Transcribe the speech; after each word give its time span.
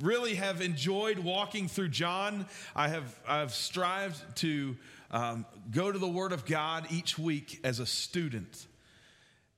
really 0.00 0.34
have 0.34 0.60
enjoyed 0.60 1.18
walking 1.18 1.68
through 1.68 1.88
John. 1.88 2.46
I 2.74 2.88
have 2.88 3.18
I've 3.26 3.52
strived 3.52 4.36
to 4.38 4.76
um, 5.10 5.46
go 5.70 5.90
to 5.90 5.98
the 5.98 6.08
Word 6.08 6.32
of 6.32 6.44
God 6.46 6.86
each 6.90 7.18
week 7.18 7.60
as 7.64 7.78
a 7.78 7.86
student. 7.86 8.66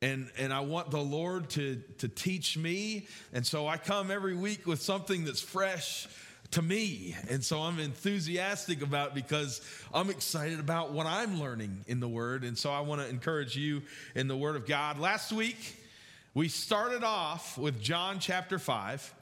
And, 0.01 0.31
and 0.39 0.53
I 0.53 0.61
want 0.61 0.91
the 0.93 1.01
Lord 1.01 1.51
to, 1.51 1.83
to 1.99 2.09
teach 2.09 2.57
me. 2.57 3.09
And 3.33 3.45
so 3.45 3.67
I 3.67 3.79
come 3.79 4.11
every 4.11 4.37
week 4.37 4.67
with 4.67 4.81
something 4.81 5.25
that's 5.25 5.41
fresh 5.41 6.07
to 6.53 6.63
me. 6.63 7.17
And 7.29 7.45
so 7.45 7.61
I'm 7.61 7.81
enthusiastic 7.81 8.81
about 8.83 9.15
because 9.15 9.61
I'm 9.93 10.09
excited 10.09 10.61
about 10.61 10.93
what 10.93 11.07
I'm 11.07 11.41
learning 11.41 11.85
in 11.89 11.99
the 12.01 12.09
Word. 12.09 12.45
And 12.45 12.57
so 12.57 12.71
I 12.71 12.81
want 12.81 13.01
to 13.01 13.09
encourage 13.09 13.57
you 13.57 13.83
in 14.15 14.29
the 14.29 14.37
Word 14.37 14.55
of 14.55 14.67
God. 14.67 15.01
Last 15.01 15.33
week, 15.33 15.77
we 16.33 16.49
started 16.49 17.03
off 17.03 17.59
with 17.59 17.81
John 17.83 18.21
chapter 18.21 18.59
5. 18.59 19.15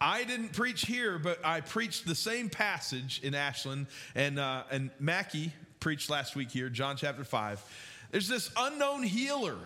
I 0.00 0.24
didn't 0.24 0.52
preach 0.52 0.84
here, 0.84 1.18
but 1.18 1.44
I 1.44 1.60
preached 1.62 2.06
the 2.06 2.14
same 2.14 2.50
passage 2.50 3.20
in 3.22 3.34
Ashland, 3.34 3.86
and, 4.14 4.38
uh, 4.38 4.64
and 4.70 4.90
Mackie 5.00 5.52
preached 5.80 6.10
last 6.10 6.36
week 6.36 6.50
here, 6.50 6.68
John 6.68 6.96
chapter 6.96 7.24
5. 7.24 7.62
There's 8.10 8.28
this 8.28 8.50
unknown 8.56 9.02
healer 9.02 9.56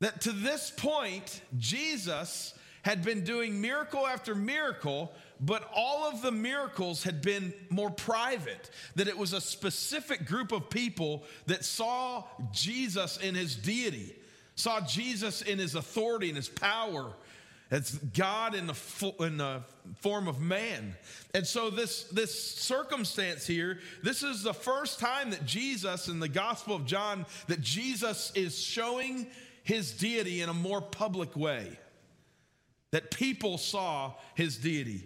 that 0.00 0.20
to 0.22 0.32
this 0.32 0.70
point, 0.70 1.40
Jesus 1.58 2.54
had 2.82 3.02
been 3.02 3.24
doing 3.24 3.60
miracle 3.60 4.06
after 4.06 4.34
miracle, 4.34 5.12
but 5.40 5.68
all 5.74 6.08
of 6.08 6.22
the 6.22 6.30
miracles 6.30 7.02
had 7.02 7.20
been 7.20 7.52
more 7.68 7.90
private. 7.90 8.70
That 8.94 9.08
it 9.08 9.18
was 9.18 9.32
a 9.32 9.40
specific 9.40 10.26
group 10.26 10.52
of 10.52 10.70
people 10.70 11.24
that 11.46 11.64
saw 11.64 12.24
Jesus 12.52 13.16
in 13.16 13.34
his 13.34 13.56
deity, 13.56 14.14
saw 14.54 14.80
Jesus 14.82 15.42
in 15.42 15.58
his 15.58 15.74
authority 15.74 16.28
and 16.28 16.36
his 16.36 16.48
power. 16.48 17.12
It's 17.70 17.98
God 17.98 18.54
in 18.54 18.68
the, 18.68 19.14
in 19.20 19.38
the 19.38 19.60
form 19.96 20.28
of 20.28 20.40
man. 20.40 20.94
And 21.34 21.44
so, 21.44 21.68
this, 21.68 22.04
this 22.04 22.54
circumstance 22.54 23.46
here, 23.46 23.80
this 24.04 24.22
is 24.22 24.42
the 24.42 24.54
first 24.54 25.00
time 25.00 25.30
that 25.30 25.44
Jesus, 25.44 26.06
in 26.06 26.20
the 26.20 26.28
Gospel 26.28 26.76
of 26.76 26.86
John, 26.86 27.26
that 27.48 27.60
Jesus 27.60 28.30
is 28.36 28.56
showing 28.56 29.26
his 29.64 29.92
deity 29.92 30.42
in 30.42 30.48
a 30.48 30.54
more 30.54 30.80
public 30.80 31.34
way 31.36 31.76
that 32.92 33.10
people 33.10 33.58
saw 33.58 34.14
his 34.34 34.56
deity. 34.56 35.04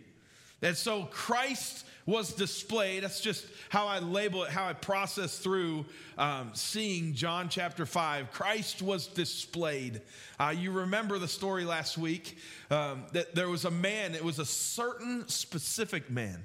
And 0.63 0.77
so 0.77 1.05
Christ 1.05 1.87
was 2.07 2.33
displayed. 2.33 3.03
That's 3.03 3.21
just 3.21 3.47
how 3.69 3.87
I 3.87 3.99
label 3.99 4.45
it, 4.45 4.51
how 4.51 4.67
I 4.67 4.73
process 4.73 5.39
through 5.39 5.87
um, 6.19 6.51
seeing 6.55 7.15
John 7.15 7.49
chapter 7.49 7.87
5. 7.87 8.31
Christ 8.33 8.83
was 8.83 9.07
displayed. 9.07 10.03
Uh, 10.39 10.55
you 10.57 10.73
remember 10.73 11.19
the 11.19 11.29
story 11.29 11.65
last 11.65 11.99
week 11.99 12.39
um, 12.71 13.05
that 13.13 13.35
there 13.35 13.49
was 13.49 13.65
a 13.65 13.71
man, 13.71 14.15
it 14.15 14.25
was 14.25 14.39
a 14.39 14.47
certain 14.47 15.29
specific 15.29 16.11
man. 16.11 16.45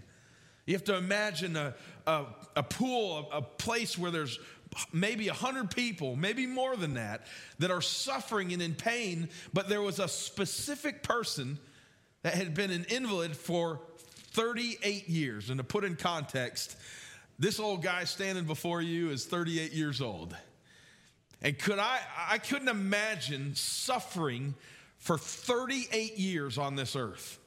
You 0.65 0.73
have 0.73 0.83
to 0.85 0.95
imagine 0.95 1.55
a, 1.55 1.75
a, 2.07 2.25
a 2.55 2.63
pool, 2.63 3.29
a, 3.31 3.37
a 3.37 3.41
place 3.41 3.97
where 3.97 4.11
there's 4.11 4.39
maybe 4.91 5.27
100 5.27 5.71
people, 5.71 6.15
maybe 6.15 6.45
more 6.45 6.75
than 6.75 6.95
that, 6.95 7.25
that 7.59 7.71
are 7.71 7.81
suffering 7.81 8.51
and 8.51 8.61
in 8.61 8.73
pain, 8.73 9.29
but 9.53 9.69
there 9.69 9.81
was 9.81 9.99
a 9.99 10.07
specific 10.07 11.03
person 11.03 11.59
that 12.23 12.33
had 12.33 12.53
been 12.53 12.71
an 12.71 12.85
invalid 12.89 13.37
for 13.37 13.81
38 14.35 15.07
years. 15.07 15.49
And 15.49 15.57
to 15.57 15.63
put 15.63 15.83
in 15.83 15.95
context, 15.95 16.77
this 17.39 17.59
old 17.59 17.81
guy 17.81 18.03
standing 18.03 18.43
before 18.43 18.81
you 18.81 19.09
is 19.09 19.25
38 19.25 19.71
years 19.71 20.01
old. 20.01 20.35
And 21.41 21.57
could 21.57 21.79
I 21.79 21.99
I 22.29 22.37
couldn't 22.37 22.69
imagine 22.69 23.55
suffering 23.55 24.55
for 24.97 25.17
38 25.17 26.17
years 26.17 26.57
on 26.57 26.75
this 26.75 26.95
earth. 26.95 27.39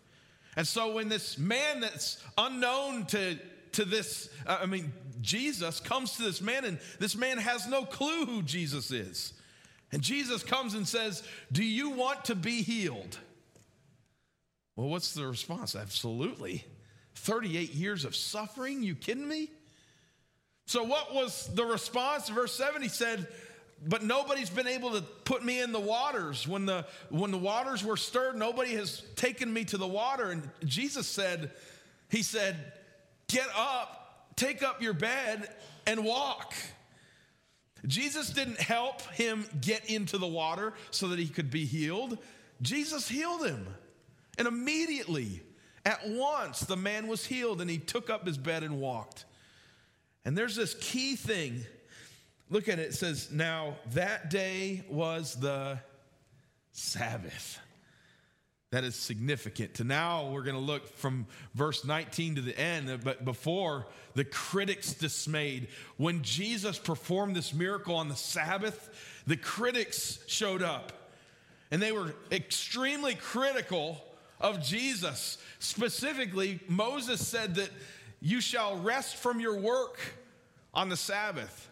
And 0.56 0.66
so 0.66 0.92
when 0.92 1.09
this 1.09 1.39
man 1.39 1.81
that's 1.81 2.22
unknown 2.36 3.06
to 3.06 3.39
to 3.72 3.84
this, 3.84 4.31
uh, 4.47 4.59
I 4.62 4.66
mean, 4.66 4.92
Jesus 5.20 5.81
comes 5.81 6.16
to 6.16 6.22
this 6.22 6.41
man, 6.41 6.64
and 6.64 6.78
this 6.98 7.16
man 7.16 7.38
has 7.38 7.69
no 7.69 7.84
clue 7.84 8.25
who 8.25 8.43
Jesus 8.43 8.91
is. 8.91 9.34
And 9.93 10.03
Jesus 10.03 10.43
comes 10.43 10.75
and 10.75 10.87
says, 10.87 11.22
Do 11.53 11.65
you 11.65 11.91
want 11.91 12.27
to 12.27 12.34
be 12.34 12.62
healed? 12.62 13.19
Well, 14.77 14.88
what's 14.88 15.12
the 15.15 15.27
response? 15.27 15.75
Absolutely. 15.75 16.65
38 17.18 17.74
years 17.74 18.04
of 18.04 18.16
suffering? 18.16 18.82
You 18.82 18.94
kidding 18.94 19.28
me? 19.28 19.50
So, 20.66 20.82
what 20.84 21.14
was 21.14 21.48
the 21.54 21.64
response? 21.64 22.28
Verse 22.28 22.54
7 22.54 22.82
he 22.82 22.88
said, 22.88 23.26
but 23.86 24.02
nobody's 24.02 24.50
been 24.50 24.66
able 24.66 24.90
to 24.92 25.02
put 25.24 25.44
me 25.44 25.60
in 25.60 25.72
the 25.72 25.80
waters 25.80 26.48
when 26.48 26.66
the 26.66 26.84
when 27.10 27.30
the 27.30 27.38
waters 27.38 27.84
were 27.84 27.96
stirred 27.96 28.36
nobody 28.36 28.72
has 28.74 29.02
taken 29.14 29.52
me 29.52 29.64
to 29.64 29.76
the 29.76 29.86
water 29.86 30.30
and 30.30 30.48
jesus 30.64 31.06
said 31.06 31.50
he 32.08 32.22
said 32.22 32.72
get 33.28 33.46
up 33.56 34.32
take 34.36 34.62
up 34.62 34.82
your 34.82 34.94
bed 34.94 35.48
and 35.86 36.04
walk 36.04 36.54
jesus 37.86 38.30
didn't 38.30 38.60
help 38.60 39.02
him 39.12 39.44
get 39.60 39.84
into 39.86 40.18
the 40.18 40.26
water 40.26 40.72
so 40.90 41.08
that 41.08 41.18
he 41.18 41.28
could 41.28 41.50
be 41.50 41.64
healed 41.64 42.18
jesus 42.62 43.08
healed 43.08 43.44
him 43.46 43.66
and 44.38 44.48
immediately 44.48 45.40
at 45.84 46.09
once 46.09 46.61
the 46.61 46.77
man 46.77 47.09
was 47.09 47.27
healed 47.27 47.61
and 47.61 47.71
he 47.71 47.78
took 47.78 48.11
up 48.11 48.27
his 48.27 48.39
bed 48.39 48.62
and 48.62 48.81
walked 48.81 49.25
and 50.25 50.37
there's 50.37 50.56
this 50.56 50.75
key 50.75 51.16
thing 51.16 51.65
Look 52.50 52.69
at 52.69 52.78
it. 52.78 52.89
It 52.89 52.94
says, 52.94 53.31
Now 53.31 53.77
that 53.93 54.31
day 54.31 54.84
was 54.89 55.34
the 55.34 55.78
Sabbath. 56.72 57.59
That 58.71 58.84
is 58.84 58.94
significant. 58.94 59.75
To 59.75 59.84
now, 59.84 60.28
we're 60.31 60.43
going 60.43 60.56
to 60.56 60.62
look 60.62 60.94
from 60.97 61.27
verse 61.55 61.87
19 61.87 62.34
to 62.37 62.43
the 62.43 62.59
end. 62.59 63.00
But 63.03 63.25
before, 63.25 63.87
the 64.15 64.25
critics 64.25 64.93
dismayed. 64.93 65.69
When 65.97 66.22
Jesus 66.22 66.78
performed 66.78 67.34
this 67.34 67.55
miracle 67.55 67.97
on 67.97 68.09
the 68.09 68.16
Sabbath, 68.16 69.22
the 69.27 69.39
critics 69.39 70.19
showed 70.27 70.62
up. 70.62 70.93
And 71.71 71.81
they 71.81 71.93
were 71.93 72.15
extremely 72.31 73.15
critical 73.15 74.03
of 74.41 74.62
Jesus. 74.62 75.38
Specifically, 75.59 76.60
Moses 76.69 77.26
said 77.26 77.56
that 77.56 77.71
you 78.21 78.41
shall 78.41 78.78
rest 78.78 79.16
from 79.16 79.41
your 79.41 79.59
work 79.59 79.99
on 80.75 80.88
the 80.88 80.97
Sabbath. 80.97 81.69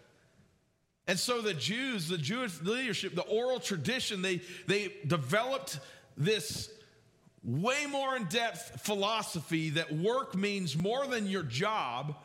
And 1.07 1.19
so 1.19 1.41
the 1.41 1.55
Jews, 1.55 2.09
the 2.09 2.19
Jewish 2.19 2.61
leadership, 2.63 3.15
the 3.15 3.23
oral 3.23 3.61
tradition, 3.61 4.23
they, 4.23 4.41
they 4.67 4.93
developed 5.07 5.79
this 6.17 6.71
way 7.45 7.87
more 7.87 8.17
in 8.17 8.25
depth 8.25 8.83
philosophy 8.83 9.71
that 9.71 9.93
work 9.93 10.35
means 10.35 10.77
more 10.77 11.07
than 11.07 11.27
your 11.27 11.45
job. 11.45 12.17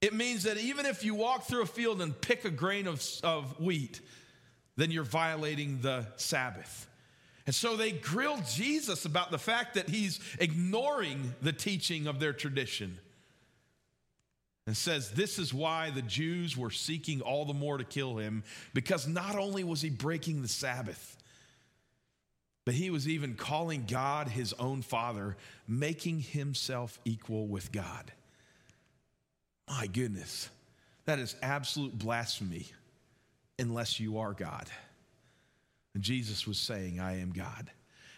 It 0.00 0.14
means 0.14 0.44
that 0.44 0.58
even 0.58 0.84
if 0.86 1.04
you 1.04 1.14
walk 1.14 1.44
through 1.44 1.62
a 1.62 1.66
field 1.66 2.02
and 2.02 2.18
pick 2.20 2.44
a 2.44 2.50
grain 2.50 2.88
of, 2.88 3.04
of 3.22 3.60
wheat, 3.60 4.00
then 4.76 4.90
you're 4.90 5.04
violating 5.04 5.80
the 5.80 6.06
Sabbath. 6.16 6.88
And 7.48 7.54
so 7.54 7.76
they 7.76 7.92
grilled 7.92 8.44
Jesus 8.44 9.06
about 9.06 9.30
the 9.30 9.38
fact 9.38 9.72
that 9.76 9.88
he's 9.88 10.20
ignoring 10.38 11.34
the 11.40 11.54
teaching 11.54 12.06
of 12.06 12.20
their 12.20 12.34
tradition 12.34 12.98
and 14.66 14.76
says 14.76 15.12
this 15.12 15.38
is 15.38 15.54
why 15.54 15.88
the 15.88 16.02
Jews 16.02 16.58
were 16.58 16.70
seeking 16.70 17.22
all 17.22 17.46
the 17.46 17.54
more 17.54 17.78
to 17.78 17.84
kill 17.84 18.18
him, 18.18 18.44
because 18.74 19.08
not 19.08 19.38
only 19.38 19.64
was 19.64 19.80
he 19.80 19.88
breaking 19.88 20.42
the 20.42 20.48
Sabbath, 20.48 21.16
but 22.66 22.74
he 22.74 22.90
was 22.90 23.08
even 23.08 23.34
calling 23.34 23.86
God 23.88 24.28
his 24.28 24.52
own 24.58 24.82
father, 24.82 25.34
making 25.66 26.20
himself 26.20 27.00
equal 27.06 27.46
with 27.46 27.72
God. 27.72 28.12
My 29.66 29.86
goodness, 29.86 30.50
that 31.06 31.18
is 31.18 31.34
absolute 31.40 31.98
blasphemy 31.98 32.66
unless 33.58 33.98
you 33.98 34.18
are 34.18 34.34
God. 34.34 34.68
And 35.98 36.04
Jesus 36.04 36.46
was 36.46 36.58
saying, 36.58 37.00
I 37.00 37.20
am 37.20 37.32
God. 37.32 37.70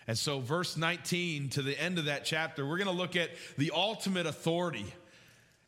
And 0.07 0.19
so, 0.19 0.41
verse 0.41 0.77
19 0.77 1.49
to 1.51 1.63
the 1.63 1.81
end 1.81 1.99
of 1.99 2.05
that 2.07 2.25
chapter, 2.25 2.67
we're 2.67 2.79
going 2.79 2.89
to 2.89 2.93
look 2.93 3.17
at 3.17 3.31
the 3.57 3.73
ultimate 3.75 4.27
authority 4.27 4.93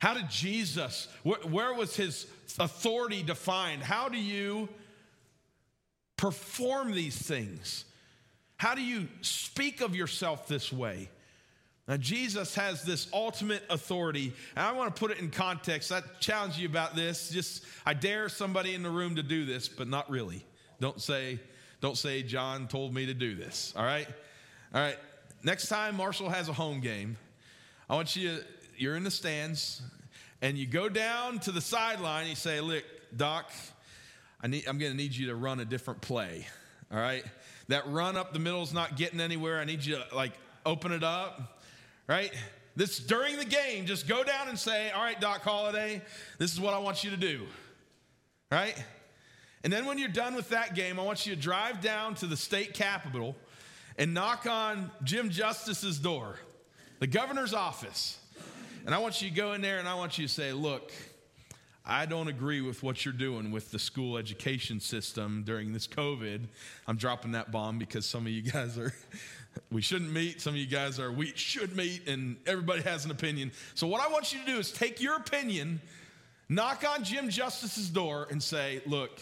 how 0.02 0.14
did 0.14 0.28
Jesus, 0.28 1.06
where, 1.22 1.38
where 1.38 1.72
was 1.72 1.94
his 1.94 2.26
authority 2.58 3.22
defined? 3.22 3.84
How 3.84 4.08
do 4.08 4.18
you 4.18 4.68
perform 6.16 6.90
these 6.90 7.16
things? 7.16 7.84
How 8.56 8.74
do 8.74 8.82
you 8.82 9.06
speak 9.20 9.80
of 9.80 9.94
yourself 9.94 10.48
this 10.48 10.72
way? 10.72 11.08
Now, 11.86 11.98
Jesus 11.98 12.56
has 12.56 12.82
this 12.82 13.06
ultimate 13.12 13.62
authority, 13.70 14.32
and 14.56 14.66
I 14.66 14.72
want 14.72 14.92
to 14.92 14.98
put 14.98 15.12
it 15.12 15.20
in 15.20 15.30
context. 15.30 15.92
I 15.92 16.02
challenge 16.18 16.58
you 16.58 16.66
about 16.66 16.96
this. 16.96 17.30
Just, 17.30 17.64
I 17.86 17.94
dare 17.94 18.28
somebody 18.28 18.74
in 18.74 18.82
the 18.82 18.90
room 18.90 19.14
to 19.14 19.22
do 19.22 19.46
this, 19.46 19.68
but 19.68 19.86
not 19.86 20.10
really. 20.10 20.44
Don't 20.80 21.00
say, 21.00 21.38
don't 21.82 21.98
say, 21.98 22.22
John 22.22 22.66
told 22.66 22.94
me 22.94 23.04
to 23.04 23.14
do 23.14 23.34
this. 23.34 23.74
All 23.76 23.84
right? 23.84 24.08
All 24.74 24.80
right. 24.80 24.96
Next 25.42 25.68
time 25.68 25.96
Marshall 25.96 26.30
has 26.30 26.48
a 26.48 26.54
home 26.54 26.80
game, 26.80 27.18
I 27.90 27.94
want 27.94 28.16
you 28.16 28.36
to 28.36 28.44
you're 28.78 28.96
in 28.96 29.04
the 29.04 29.10
stands 29.10 29.82
and 30.40 30.56
you 30.56 30.66
go 30.66 30.88
down 30.88 31.38
to 31.40 31.52
the 31.52 31.60
sideline, 31.60 32.22
and 32.22 32.30
you 32.30 32.36
say, 32.36 32.60
Look, 32.60 32.84
Doc, 33.14 33.52
I 34.40 34.46
need, 34.46 34.66
I'm 34.66 34.78
going 34.78 34.92
to 34.92 34.96
need 34.96 35.14
you 35.14 35.26
to 35.26 35.34
run 35.34 35.60
a 35.60 35.64
different 35.66 36.00
play. 36.00 36.46
All 36.90 36.98
right? 36.98 37.24
that 37.68 37.86
run 37.88 38.16
up 38.16 38.32
the 38.32 38.38
middle 38.38 38.62
is 38.62 38.72
not 38.72 38.96
getting 38.96 39.20
anywhere. 39.20 39.58
I 39.58 39.64
need 39.64 39.84
you 39.84 39.96
to 39.96 40.14
like 40.14 40.32
open 40.64 40.92
it 40.92 41.02
up, 41.02 41.62
right? 42.06 42.32
This 42.76 42.98
during 42.98 43.36
the 43.36 43.44
game, 43.44 43.86
just 43.86 44.06
go 44.06 44.22
down 44.22 44.48
and 44.48 44.58
say, 44.58 44.90
All 44.90 45.02
right, 45.02 45.20
Doc 45.20 45.42
Holliday, 45.42 46.02
this 46.38 46.52
is 46.52 46.60
what 46.60 46.74
I 46.74 46.78
want 46.78 47.04
you 47.04 47.10
to 47.10 47.16
do, 47.16 47.46
right? 48.50 48.82
And 49.64 49.72
then 49.72 49.86
when 49.86 49.98
you're 49.98 50.08
done 50.08 50.34
with 50.34 50.48
that 50.50 50.74
game, 50.74 50.98
I 50.98 51.02
want 51.02 51.24
you 51.24 51.34
to 51.34 51.40
drive 51.40 51.80
down 51.80 52.14
to 52.16 52.26
the 52.26 52.36
state 52.36 52.74
capitol 52.74 53.36
and 53.96 54.12
knock 54.12 54.46
on 54.46 54.90
Jim 55.04 55.30
Justice's 55.30 55.98
door, 55.98 56.36
the 56.98 57.06
governor's 57.06 57.54
office. 57.54 58.18
And 58.84 58.94
I 58.94 58.98
want 58.98 59.22
you 59.22 59.28
to 59.28 59.34
go 59.34 59.52
in 59.52 59.60
there 59.60 59.78
and 59.78 59.88
I 59.88 59.94
want 59.94 60.18
you 60.18 60.26
to 60.26 60.32
say, 60.32 60.52
Look, 60.52 60.92
I 61.84 62.06
don't 62.06 62.28
agree 62.28 62.60
with 62.60 62.82
what 62.82 63.04
you're 63.04 63.14
doing 63.14 63.50
with 63.50 63.70
the 63.70 63.78
school 63.78 64.16
education 64.16 64.80
system 64.80 65.42
during 65.44 65.72
this 65.72 65.86
COVID. 65.86 66.42
I'm 66.86 66.96
dropping 66.96 67.32
that 67.32 67.50
bomb 67.50 67.78
because 67.78 68.06
some 68.06 68.26
of 68.26 68.32
you 68.32 68.42
guys 68.42 68.78
are, 68.78 68.92
we 69.70 69.82
shouldn't 69.82 70.12
meet. 70.12 70.40
Some 70.40 70.54
of 70.54 70.58
you 70.58 70.66
guys 70.66 71.00
are, 71.00 71.10
we 71.10 71.32
should 71.34 71.76
meet, 71.76 72.08
and 72.08 72.36
everybody 72.46 72.82
has 72.82 73.04
an 73.04 73.10
opinion. 73.10 73.52
So, 73.74 73.86
what 73.86 74.00
I 74.00 74.08
want 74.12 74.32
you 74.32 74.40
to 74.40 74.46
do 74.46 74.58
is 74.58 74.72
take 74.72 75.00
your 75.00 75.16
opinion, 75.16 75.80
knock 76.48 76.84
on 76.88 77.04
Jim 77.04 77.28
Justice's 77.28 77.88
door, 77.88 78.28
and 78.30 78.42
say, 78.42 78.80
Look, 78.86 79.20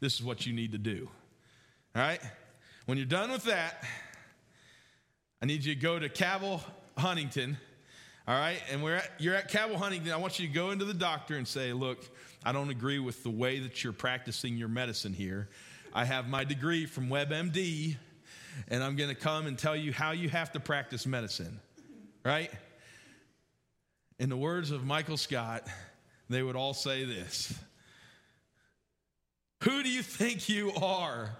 this 0.00 0.14
is 0.14 0.22
what 0.22 0.46
you 0.46 0.52
need 0.52 0.72
to 0.72 0.78
do. 0.78 1.08
All 1.94 2.02
right? 2.02 2.20
When 2.86 2.98
you're 2.98 3.06
done 3.06 3.30
with 3.30 3.44
that, 3.44 3.82
I 5.42 5.46
need 5.46 5.64
you 5.64 5.74
to 5.74 5.80
go 5.80 5.98
to 5.98 6.08
Cabell 6.08 6.62
Huntington 6.96 7.56
all 8.28 8.36
right, 8.36 8.60
and 8.72 8.82
we're 8.82 8.96
at, 8.96 9.08
you're 9.20 9.36
at 9.36 9.48
Cabell 9.48 9.78
Huntington. 9.78 10.12
I 10.12 10.16
want 10.16 10.40
you 10.40 10.48
to 10.48 10.52
go 10.52 10.72
into 10.72 10.84
the 10.84 10.94
doctor 10.94 11.36
and 11.36 11.46
say, 11.46 11.72
Look, 11.72 11.98
I 12.44 12.50
don't 12.50 12.70
agree 12.70 12.98
with 12.98 13.22
the 13.22 13.30
way 13.30 13.60
that 13.60 13.84
you're 13.84 13.92
practicing 13.92 14.56
your 14.56 14.66
medicine 14.66 15.12
here. 15.12 15.48
I 15.94 16.04
have 16.04 16.26
my 16.26 16.42
degree 16.42 16.86
from 16.86 17.08
WebMD, 17.08 17.94
and 18.66 18.82
I'm 18.82 18.96
going 18.96 19.10
to 19.10 19.14
come 19.14 19.46
and 19.46 19.56
tell 19.56 19.76
you 19.76 19.92
how 19.92 20.10
you 20.10 20.28
have 20.28 20.50
to 20.52 20.60
practice 20.60 21.06
medicine, 21.06 21.60
right? 22.24 22.50
In 24.18 24.28
the 24.28 24.36
words 24.36 24.72
of 24.72 24.84
Michael 24.84 25.16
Scott, 25.16 25.64
they 26.28 26.42
would 26.42 26.56
all 26.56 26.74
say 26.74 27.04
this 27.04 27.54
Who 29.62 29.82
do 29.82 29.90
you 29.90 30.02
think 30.02 30.48
you 30.48 30.72
are? 30.72 31.30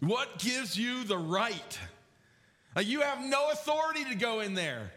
What 0.00 0.38
gives 0.38 0.76
you 0.76 1.04
the 1.04 1.18
right? 1.18 1.78
Uh, 2.76 2.80
you 2.80 3.02
have 3.02 3.20
no 3.24 3.50
authority 3.50 4.04
to 4.04 4.14
go 4.14 4.40
in 4.40 4.54
there. 4.54 4.92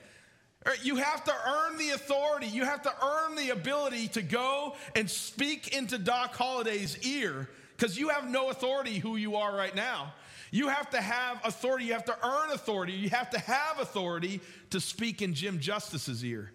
Uh, 0.65 0.71
you 0.81 0.95
have 0.95 1.23
to 1.25 1.33
earn 1.47 1.77
the 1.77 1.91
authority. 1.91 2.47
You 2.47 2.65
have 2.65 2.81
to 2.83 2.93
earn 3.03 3.35
the 3.35 3.49
ability 3.49 4.07
to 4.09 4.21
go 4.21 4.75
and 4.95 5.09
speak 5.09 5.75
into 5.75 5.97
Doc 5.97 6.33
Holliday's 6.33 6.97
ear 7.05 7.49
because 7.77 7.99
you 7.99 8.09
have 8.09 8.29
no 8.29 8.49
authority 8.49 8.97
who 8.97 9.15
you 9.15 9.35
are 9.35 9.55
right 9.55 9.75
now. 9.75 10.13
You 10.49 10.69
have 10.69 10.89
to 10.91 11.01
have 11.01 11.41
authority. 11.43 11.85
You 11.85 11.93
have 11.93 12.05
to 12.05 12.17
earn 12.25 12.51
authority. 12.51 12.93
You 12.93 13.09
have 13.09 13.29
to 13.31 13.39
have 13.39 13.79
authority 13.79 14.39
to 14.69 14.79
speak 14.79 15.21
in 15.21 15.33
Jim 15.33 15.59
Justice's 15.59 16.23
ear. 16.23 16.51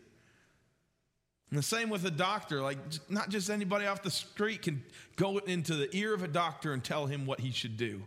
And 1.51 1.59
the 1.59 1.65
same 1.65 1.91
with 1.91 2.05
a 2.05 2.11
doctor. 2.11 2.63
Like, 2.63 2.79
not 3.09 3.29
just 3.29 3.51
anybody 3.51 3.87
off 3.87 4.03
the 4.03 4.11
street 4.11 4.63
can 4.63 4.83
go 5.17 5.39
into 5.39 5.75
the 5.75 5.95
ear 5.95 6.15
of 6.15 6.23
a 6.23 6.29
doctor 6.29 6.73
and 6.73 6.83
tell 6.83 7.07
him 7.07 7.27
what 7.27 7.41
he 7.41 7.51
should 7.51 7.77
do. 7.77 8.03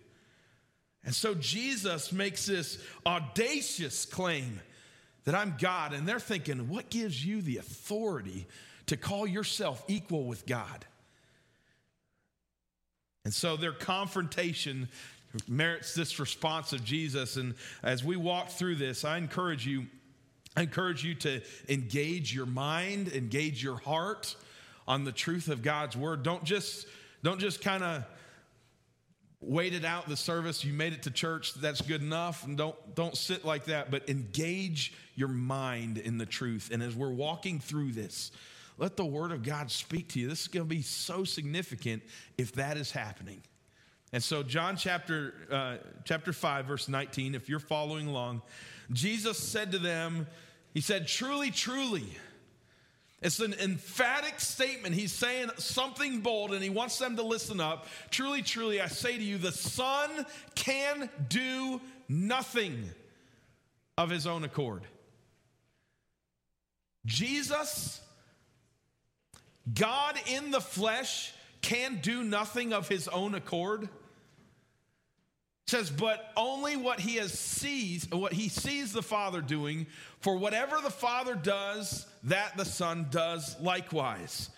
And 1.03 1.13
so 1.13 1.35
Jesus 1.35 2.13
makes 2.13 2.45
this 2.45 2.81
audacious 3.05 4.05
claim 4.05 4.61
that 5.25 5.35
I'm 5.35 5.55
God, 5.59 5.93
and 5.93 6.07
they're 6.07 6.19
thinking, 6.19 6.69
what 6.69 6.89
gives 6.89 7.25
you 7.25 7.41
the 7.41 7.57
authority 7.57 8.47
to 8.87 8.97
call 8.97 9.27
yourself 9.27 9.83
equal 9.87 10.25
with 10.25 10.45
God? 10.45 10.85
And 13.25 13.33
so 13.33 13.55
their 13.55 13.73
confrontation 13.73 14.89
merits 15.47 15.93
this 15.93 16.19
response 16.19 16.73
of 16.73 16.83
Jesus. 16.83 17.37
And 17.37 17.55
as 17.81 18.03
we 18.03 18.15
walk 18.15 18.49
through 18.49 18.75
this, 18.75 19.03
I 19.03 19.17
encourage 19.17 19.65
you, 19.65 19.87
I 20.55 20.61
encourage 20.61 21.03
you 21.03 21.15
to 21.15 21.41
engage 21.67 22.33
your 22.33 22.45
mind, 22.45 23.11
engage 23.13 23.63
your 23.63 23.77
heart 23.77 24.35
on 24.87 25.03
the 25.03 25.11
truth 25.11 25.47
of 25.47 25.61
God's 25.61 25.97
word. 25.97 26.23
Don't 26.23 26.43
just, 26.43 26.87
don't 27.23 27.39
just 27.39 27.61
kind 27.61 27.83
of 27.83 28.05
waited 29.41 29.83
out 29.83 30.07
the 30.07 30.15
service, 30.15 30.63
you 30.63 30.73
made 30.73 30.93
it 30.93 31.03
to 31.03 31.11
church, 31.11 31.53
that's 31.55 31.81
good 31.81 32.01
enough. 32.01 32.45
And 32.45 32.57
don't, 32.57 32.95
don't 32.95 33.15
sit 33.17 33.43
like 33.43 33.65
that, 33.65 33.91
but 33.91 34.09
engage 34.09 34.93
your 35.15 35.27
mind 35.27 35.97
in 35.97 36.17
the 36.17 36.25
truth. 36.25 36.69
And 36.71 36.81
as 36.81 36.95
we're 36.95 37.11
walking 37.11 37.59
through 37.59 37.91
this, 37.91 38.31
let 38.77 38.97
the 38.97 39.05
word 39.05 39.31
of 39.31 39.43
God 39.43 39.69
speak 39.69 40.09
to 40.09 40.19
you. 40.19 40.27
This 40.27 40.41
is 40.41 40.47
going 40.47 40.65
to 40.65 40.69
be 40.69 40.81
so 40.81 41.23
significant 41.23 42.03
if 42.37 42.53
that 42.53 42.77
is 42.77 42.91
happening. 42.91 43.41
And 44.13 44.23
so, 44.23 44.43
John 44.43 44.77
chapter, 44.77 45.33
uh, 45.51 45.77
chapter 46.05 46.31
5, 46.31 46.65
verse 46.65 46.87
19, 46.87 47.33
if 47.33 47.49
you're 47.49 47.57
following 47.57 48.07
along, 48.07 48.43
Jesus 48.91 49.39
said 49.39 49.71
to 49.71 49.79
them, 49.79 50.27
He 50.71 50.81
said, 50.81 51.07
Truly, 51.07 51.49
truly, 51.49 52.05
it's 53.23 53.39
an 53.39 53.55
emphatic 53.55 54.39
statement. 54.39 54.93
He's 54.93 55.11
saying 55.11 55.49
something 55.57 56.19
bold 56.19 56.53
and 56.53 56.61
he 56.61 56.69
wants 56.69 56.99
them 56.99 57.15
to 57.15 57.23
listen 57.23 57.59
up. 57.59 57.87
Truly, 58.11 58.43
truly, 58.43 58.79
I 58.79 58.87
say 58.87 59.17
to 59.17 59.23
you, 59.23 59.39
the 59.39 59.51
Son 59.51 60.27
can 60.53 61.09
do 61.27 61.81
nothing 62.07 62.91
of 63.97 64.11
his 64.11 64.27
own 64.27 64.43
accord. 64.43 64.83
Jesus, 67.07 67.99
God 69.73 70.19
in 70.27 70.51
the 70.51 70.61
flesh, 70.61 71.33
can 71.63 71.99
do 72.01 72.23
nothing 72.23 72.73
of 72.73 72.87
his 72.87 73.07
own 73.07 73.33
accord 73.33 73.89
says 75.67 75.89
but 75.89 76.31
only 76.35 76.75
what 76.75 76.99
he 76.99 77.15
has 77.15 77.31
sees 77.37 78.09
what 78.11 78.33
he 78.33 78.49
sees 78.49 78.91
the 78.91 79.01
father 79.01 79.41
doing 79.41 79.87
for 80.19 80.37
whatever 80.37 80.77
the 80.81 80.89
father 80.89 81.35
does 81.35 82.05
that 82.23 82.55
the 82.57 82.65
son 82.65 83.07
does 83.09 83.59
likewise. 83.61 84.49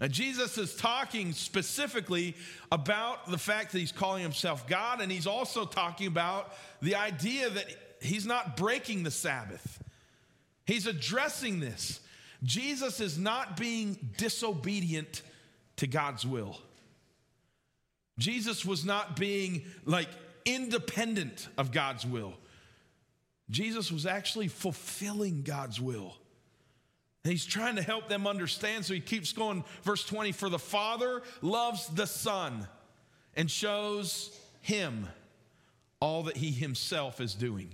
Now 0.00 0.08
jesus 0.08 0.58
is 0.58 0.74
talking 0.74 1.32
specifically 1.32 2.36
about 2.70 3.30
the 3.30 3.38
fact 3.38 3.72
that 3.72 3.78
he's 3.78 3.92
calling 3.92 4.22
himself 4.22 4.66
god 4.66 5.00
and 5.00 5.10
he's 5.10 5.26
also 5.26 5.64
talking 5.64 6.06
about 6.06 6.52
the 6.80 6.96
idea 6.96 7.48
that 7.48 7.66
he's 8.00 8.26
not 8.26 8.56
breaking 8.56 9.02
the 9.04 9.10
sabbath. 9.10 9.82
He's 10.66 10.86
addressing 10.86 11.60
this. 11.60 12.00
Jesus 12.42 13.00
is 13.00 13.18
not 13.18 13.56
being 13.56 14.10
disobedient 14.16 15.22
to 15.76 15.86
god's 15.86 16.26
will. 16.26 16.60
Jesus 18.18 18.64
was 18.64 18.84
not 18.84 19.16
being 19.16 19.62
like 19.84 20.08
independent 20.44 21.48
of 21.56 21.72
God's 21.72 22.06
will. 22.06 22.34
Jesus 23.50 23.92
was 23.92 24.06
actually 24.06 24.48
fulfilling 24.48 25.42
God's 25.42 25.80
will. 25.80 26.16
And 27.24 27.30
he's 27.30 27.44
trying 27.44 27.76
to 27.76 27.82
help 27.82 28.08
them 28.08 28.26
understand, 28.26 28.84
so 28.84 28.94
he 28.94 29.00
keeps 29.00 29.32
going. 29.32 29.64
Verse 29.82 30.04
20 30.04 30.32
For 30.32 30.48
the 30.48 30.58
Father 30.58 31.22
loves 31.40 31.86
the 31.88 32.06
Son 32.06 32.66
and 33.36 33.50
shows 33.50 34.36
him 34.60 35.08
all 36.00 36.24
that 36.24 36.36
he 36.36 36.50
himself 36.50 37.20
is 37.20 37.34
doing. 37.34 37.70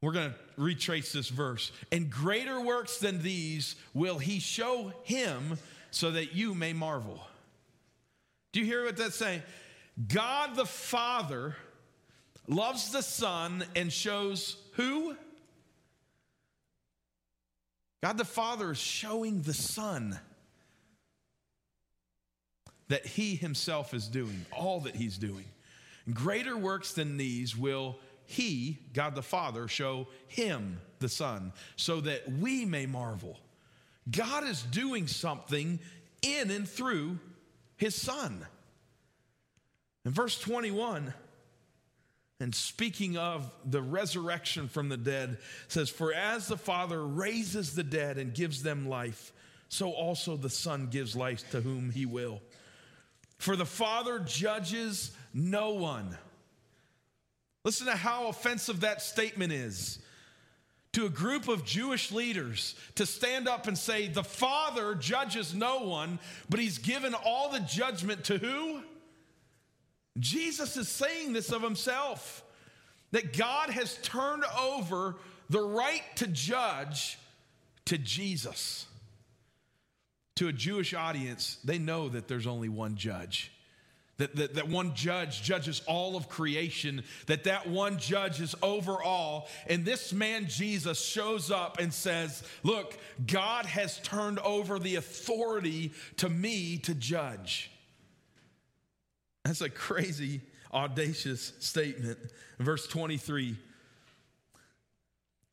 We're 0.00 0.12
going 0.12 0.30
to 0.30 0.36
retrace 0.56 1.12
this 1.12 1.28
verse. 1.28 1.72
And 1.92 2.10
greater 2.10 2.60
works 2.60 2.98
than 2.98 3.22
these 3.22 3.76
will 3.92 4.18
he 4.18 4.38
show 4.38 4.92
him 5.02 5.58
so 5.90 6.12
that 6.12 6.34
you 6.34 6.54
may 6.54 6.72
marvel. 6.72 7.20
Do 8.52 8.60
you 8.60 8.66
hear 8.66 8.84
what 8.84 8.96
that's 8.96 9.16
saying? 9.16 9.42
God 10.08 10.54
the 10.54 10.66
Father 10.66 11.56
loves 12.46 12.90
the 12.92 13.02
Son 13.02 13.64
and 13.74 13.92
shows 13.92 14.56
who? 14.74 15.16
God 18.02 18.16
the 18.16 18.24
Father 18.24 18.70
is 18.70 18.78
showing 18.78 19.42
the 19.42 19.54
Son 19.54 20.18
that 22.88 23.06
He 23.06 23.34
Himself 23.36 23.92
is 23.94 24.08
doing, 24.08 24.46
all 24.52 24.80
that 24.80 24.96
He's 24.96 25.18
doing. 25.18 25.44
Greater 26.12 26.56
works 26.56 26.92
than 26.92 27.16
these 27.16 27.56
will 27.56 27.98
He, 28.24 28.78
God 28.94 29.14
the 29.14 29.22
Father, 29.22 29.68
show 29.68 30.08
Him, 30.28 30.80
the 30.98 31.08
Son, 31.08 31.52
so 31.76 32.00
that 32.00 32.30
we 32.30 32.64
may 32.64 32.86
marvel. 32.86 33.38
God 34.10 34.44
is 34.44 34.62
doing 34.62 35.06
something 35.06 35.78
in 36.22 36.50
and 36.50 36.66
through 36.66 37.18
His 37.76 37.94
Son. 37.94 38.46
In 40.04 40.12
verse 40.12 40.38
21, 40.40 41.12
and 42.40 42.54
speaking 42.54 43.18
of 43.18 43.50
the 43.66 43.82
resurrection 43.82 44.68
from 44.68 44.88
the 44.88 44.96
dead, 44.96 45.38
says, 45.68 45.90
For 45.90 46.12
as 46.12 46.48
the 46.48 46.56
Father 46.56 47.06
raises 47.06 47.74
the 47.74 47.84
dead 47.84 48.16
and 48.16 48.34
gives 48.34 48.62
them 48.62 48.88
life, 48.88 49.32
so 49.68 49.90
also 49.90 50.36
the 50.36 50.50
Son 50.50 50.88
gives 50.90 51.14
life 51.14 51.48
to 51.50 51.60
whom 51.60 51.90
he 51.90 52.06
will. 52.06 52.40
For 53.38 53.56
the 53.56 53.66
Father 53.66 54.18
judges 54.18 55.12
no 55.34 55.74
one. 55.74 56.16
Listen 57.64 57.86
to 57.86 57.96
how 57.96 58.28
offensive 58.28 58.80
that 58.80 59.02
statement 59.02 59.52
is 59.52 59.98
to 60.92 61.06
a 61.06 61.10
group 61.10 61.46
of 61.46 61.64
Jewish 61.64 62.10
leaders 62.10 62.74
to 62.96 63.06
stand 63.06 63.46
up 63.46 63.68
and 63.68 63.76
say, 63.78 64.08
The 64.08 64.24
Father 64.24 64.94
judges 64.94 65.54
no 65.54 65.84
one, 65.84 66.18
but 66.48 66.58
he's 66.58 66.78
given 66.78 67.14
all 67.14 67.50
the 67.50 67.60
judgment 67.60 68.24
to 68.24 68.38
who? 68.38 68.82
Jesus 70.18 70.76
is 70.76 70.88
saying 70.88 71.32
this 71.32 71.52
of 71.52 71.62
himself 71.62 72.44
that 73.12 73.36
God 73.36 73.70
has 73.70 73.96
turned 74.02 74.44
over 74.58 75.16
the 75.48 75.60
right 75.60 76.02
to 76.16 76.26
judge 76.26 77.18
to 77.86 77.98
Jesus. 77.98 78.86
To 80.36 80.48
a 80.48 80.52
Jewish 80.52 80.94
audience, 80.94 81.58
they 81.64 81.78
know 81.78 82.08
that 82.08 82.28
there's 82.28 82.46
only 82.46 82.68
one 82.68 82.96
judge. 82.96 83.52
That, 84.16 84.36
that, 84.36 84.54
that 84.54 84.68
one 84.68 84.94
judge 84.94 85.42
judges 85.42 85.82
all 85.86 86.14
of 86.14 86.28
creation, 86.28 87.04
that 87.26 87.44
that 87.44 87.68
one 87.68 87.98
judge 87.98 88.40
is 88.40 88.54
over 88.62 89.02
all. 89.02 89.48
And 89.66 89.84
this 89.84 90.12
man, 90.12 90.46
Jesus, 90.46 91.00
shows 91.00 91.50
up 91.50 91.78
and 91.78 91.92
says, 91.92 92.42
Look, 92.62 92.98
God 93.26 93.64
has 93.66 93.98
turned 94.00 94.38
over 94.40 94.78
the 94.78 94.96
authority 94.96 95.92
to 96.18 96.28
me 96.28 96.76
to 96.78 96.94
judge. 96.94 97.70
That's 99.44 99.60
a 99.60 99.70
crazy, 99.70 100.40
audacious 100.72 101.52
statement. 101.60 102.18
Verse 102.58 102.86
23 102.86 103.56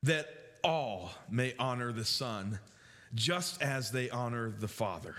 that 0.04 0.30
all 0.64 1.12
may 1.30 1.54
honor 1.58 1.92
the 1.92 2.06
Son 2.06 2.60
just 3.14 3.62
as 3.62 3.92
they 3.92 4.10
honor 4.10 4.54
the 4.60 4.68
Father. 4.68 5.16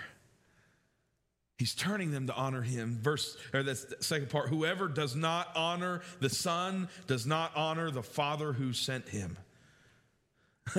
He's 1.59 1.75
turning 1.75 2.13
them 2.13 2.29
to 2.29 2.35
honor 2.35 2.63
him. 2.63 2.99
Verse 3.03 3.37
or 3.53 3.63
that's 3.65 3.85
the 3.85 4.03
second 4.03 4.31
part, 4.31 4.49
whoever 4.49 4.87
does 4.89 5.17
not 5.17 5.49
honor 5.57 6.03
the 6.21 6.31
Son 6.31 6.89
does 7.07 7.27
not 7.27 7.51
honor 7.57 7.91
the 7.91 8.03
Father 8.03 8.53
who 8.53 8.73
sent 8.73 9.09
him. 9.09 9.37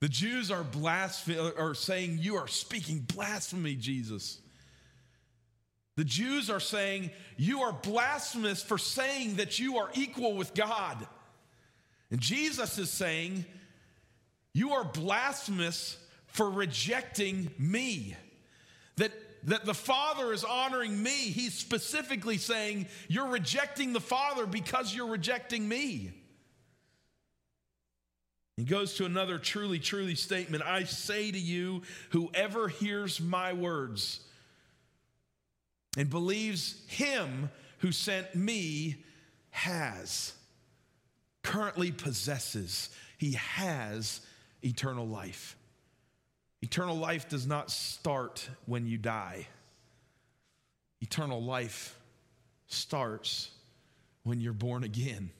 the 0.00 0.08
Jews 0.08 0.50
are 0.50 0.64
blaspheming 0.64 1.52
or 1.58 1.74
saying, 1.74 2.18
You 2.20 2.36
are 2.36 2.48
speaking 2.48 3.00
blasphemy, 3.00 3.74
Jesus. 3.74 4.38
The 5.96 6.04
Jews 6.04 6.50
are 6.50 6.60
saying, 6.60 7.10
You 7.36 7.62
are 7.62 7.72
blasphemous 7.72 8.62
for 8.62 8.78
saying 8.78 9.36
that 9.36 9.58
you 9.58 9.78
are 9.78 9.90
equal 9.94 10.34
with 10.34 10.54
God. 10.54 11.06
And 12.10 12.20
Jesus 12.20 12.78
is 12.78 12.90
saying, 12.90 13.44
You 14.52 14.72
are 14.72 14.84
blasphemous 14.84 15.96
for 16.26 16.50
rejecting 16.50 17.50
me. 17.58 18.16
That, 18.96 19.12
that 19.44 19.64
the 19.64 19.74
Father 19.74 20.32
is 20.32 20.42
honoring 20.42 21.00
me. 21.00 21.10
He's 21.10 21.54
specifically 21.54 22.38
saying, 22.38 22.86
You're 23.08 23.28
rejecting 23.28 23.92
the 23.92 24.00
Father 24.00 24.46
because 24.46 24.94
you're 24.94 25.06
rejecting 25.08 25.68
me. 25.68 26.12
He 28.56 28.64
goes 28.64 28.94
to 28.94 29.04
another 29.04 29.38
truly, 29.38 29.78
truly 29.78 30.14
statement 30.14 30.62
I 30.64 30.84
say 30.84 31.30
to 31.30 31.38
you, 31.38 31.82
whoever 32.10 32.68
hears 32.68 33.20
my 33.20 33.52
words 33.52 34.20
and 35.96 36.10
believes 36.10 36.82
him 36.86 37.50
who 37.78 37.92
sent 37.92 38.34
me 38.34 38.96
has, 39.50 40.32
currently 41.42 41.92
possesses, 41.92 42.90
he 43.18 43.32
has 43.32 44.20
eternal 44.62 45.06
life. 45.06 45.56
Eternal 46.62 46.96
life 46.96 47.28
does 47.28 47.46
not 47.46 47.70
start 47.70 48.48
when 48.66 48.86
you 48.86 48.96
die. 48.98 49.46
Eternal 51.00 51.42
life 51.42 51.98
starts 52.66 53.50
when 54.22 54.40
you're 54.40 54.52
born 54.54 54.82
again 54.82 55.30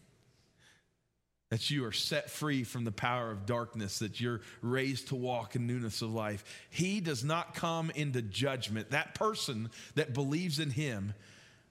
that 1.55 1.71
you 1.71 1.85
are 1.85 1.93
set 1.93 2.29
free 2.29 2.65
from 2.65 2.83
the 2.83 2.91
power 2.91 3.31
of 3.31 3.47
darkness, 3.47 4.01
that 4.01 4.21
you're 4.21 4.41
raised 4.61 5.07
to 5.07 5.15
walk 5.15 5.55
in 5.55 5.69
newness 5.69 6.03
of 6.03 6.13
life. 6.13 6.43
He 6.69 6.99
does 6.99 7.23
not 7.23 7.55
come 7.55 7.93
into 7.95 8.23
judgment. 8.23 8.91
That 8.91 9.15
person 9.15 9.71
that 9.95 10.13
believes 10.13 10.59
in 10.59 10.71
him, 10.71 11.15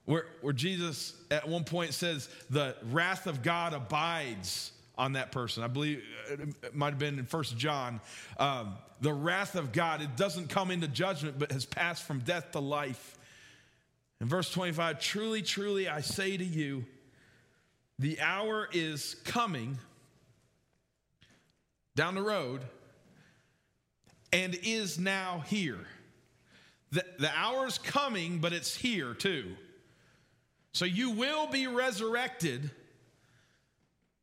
where, 0.06 0.26
where 0.40 0.54
Jesus 0.54 1.14
at 1.30 1.50
one 1.50 1.66
point 1.66 1.94
says, 1.94 2.30
the 2.50 2.78
wrath 2.94 3.28
of 3.28 3.44
God 3.44 3.74
abides 3.74 4.72
on 4.98 5.14
that 5.14 5.34
person. 5.34 5.64
I 5.64 5.68
believe 5.68 6.02
it 6.30 6.74
might 6.74 6.92
have 6.92 7.00
been 7.00 7.20
in 7.20 7.26
First 7.26 7.58
John. 7.58 8.00
Um, 8.40 8.76
the 9.02 9.12
wrath 9.12 9.56
of 9.56 9.74
God, 9.74 10.02
it 10.02 10.16
doesn't 10.16 10.48
come 10.48 10.72
into 10.72 10.88
judgment, 10.88 11.38
but 11.38 11.52
has 11.52 11.66
passed 11.66 12.04
from 12.04 12.20
death 12.20 12.54
to 12.54 12.60
life. 12.60 13.18
In 14.22 14.30
verse 14.30 14.50
25, 14.50 15.02
truly, 15.02 15.42
truly, 15.42 15.90
I 15.90 16.00
say 16.00 16.38
to 16.38 16.46
you, 16.46 16.86
the 18.04 18.20
hour 18.20 18.68
is 18.74 19.16
coming 19.24 19.78
down 21.96 22.16
the 22.16 22.22
road 22.22 22.60
and 24.34 24.60
is 24.62 25.00
now 25.00 25.42
here. 25.48 25.88
The, 26.92 27.06
the 27.18 27.32
hour 27.34 27.66
is 27.66 27.78
coming, 27.78 28.40
but 28.40 28.52
it's 28.52 28.76
here 28.76 29.14
too. 29.14 29.56
So 30.74 30.84
you 30.84 31.12
will 31.12 31.48
be 31.48 31.68
resurrected, 31.68 32.72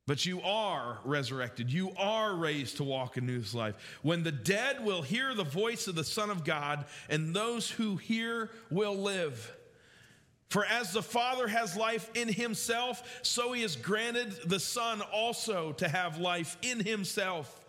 but 0.07 0.27
you 0.27 0.43
are 0.43 0.99
resurrected. 1.07 1.73
You 1.73 1.93
are 1.97 2.35
raised 2.35 2.77
to 2.77 2.85
walk 2.85 3.17
in 3.17 3.25
news 3.25 3.55
life. 3.55 3.77
When 4.03 4.25
the 4.25 4.33
dead 4.33 4.85
will 4.85 5.01
hear 5.01 5.33
the 5.35 5.43
voice 5.43 5.89
of 5.89 5.95
the 5.95 6.05
Son 6.05 6.29
of 6.29 6.45
God, 6.45 6.85
and 7.09 7.35
those 7.35 7.71
who 7.71 7.97
hear 7.97 8.51
will 8.71 8.99
live. 8.99 9.57
For 10.51 10.65
as 10.65 10.93
the 10.93 11.03
Father 11.03 11.47
has 11.47 11.77
life 11.77 12.11
in 12.15 12.29
himself, 12.29 13.21
so 13.23 13.53
he 13.53 13.63
has 13.63 13.77
granted 13.77 14.35
the 14.47 14.59
Son 14.59 15.01
also 15.01 15.73
to 15.75 15.89
have 15.89 16.19
life 16.19 16.57
in 16.61 16.81
himself. 16.81 17.65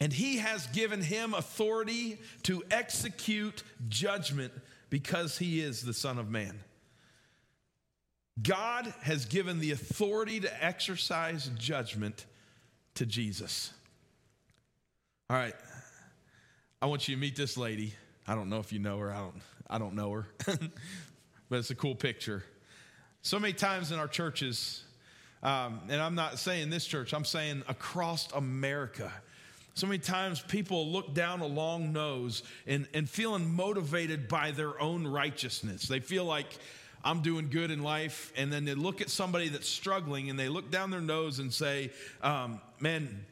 And 0.00 0.12
he 0.12 0.38
has 0.38 0.66
given 0.68 1.00
him 1.00 1.32
authority 1.32 2.18
to 2.42 2.64
execute 2.68 3.62
judgment 3.88 4.52
because 4.90 5.38
he 5.38 5.60
is 5.60 5.82
the 5.82 5.94
Son 5.94 6.18
of 6.18 6.28
Man. 6.30 6.58
God 8.42 8.92
has 9.02 9.24
given 9.24 9.60
the 9.60 9.70
authority 9.70 10.40
to 10.40 10.64
exercise 10.64 11.48
judgment 11.56 12.26
to 12.94 13.06
Jesus. 13.06 13.72
All 15.30 15.36
right. 15.36 15.54
I 16.82 16.86
want 16.86 17.06
you 17.06 17.14
to 17.14 17.20
meet 17.20 17.36
this 17.36 17.56
lady. 17.56 17.94
I 18.26 18.34
don't 18.34 18.48
know 18.48 18.58
if 18.58 18.72
you 18.72 18.80
know 18.80 18.98
her. 18.98 19.12
I 19.12 19.20
don't 19.20 19.40
I 19.70 19.78
don't 19.78 19.94
know 19.94 20.10
her. 20.12 20.26
but 21.48 21.58
it's 21.58 21.70
a 21.70 21.74
cool 21.74 21.94
picture. 21.94 22.44
So 23.22 23.38
many 23.38 23.52
times 23.52 23.90
in 23.90 23.98
our 23.98 24.08
churches, 24.08 24.84
um, 25.42 25.80
and 25.88 26.00
I'm 26.00 26.14
not 26.14 26.38
saying 26.38 26.70
this 26.70 26.86
church, 26.86 27.12
I'm 27.12 27.24
saying 27.24 27.62
across 27.68 28.30
America. 28.32 29.12
So 29.74 29.86
many 29.86 29.98
times 29.98 30.40
people 30.40 30.88
look 30.88 31.14
down 31.14 31.40
a 31.40 31.46
long 31.46 31.92
nose 31.92 32.42
and, 32.66 32.86
and 32.94 33.08
feeling 33.08 33.52
motivated 33.52 34.28
by 34.28 34.52
their 34.52 34.80
own 34.80 35.06
righteousness. 35.06 35.88
They 35.88 36.00
feel 36.00 36.24
like 36.24 36.46
I'm 37.04 37.20
doing 37.20 37.48
good 37.50 37.70
in 37.70 37.82
life. 37.82 38.32
And 38.36 38.52
then 38.52 38.64
they 38.64 38.74
look 38.74 39.00
at 39.00 39.10
somebody 39.10 39.48
that's 39.48 39.68
struggling 39.68 40.30
and 40.30 40.38
they 40.38 40.48
look 40.48 40.70
down 40.70 40.90
their 40.90 41.00
nose 41.00 41.38
and 41.38 41.52
say, 41.52 41.90
um, 42.22 42.60
Man, 42.80 43.24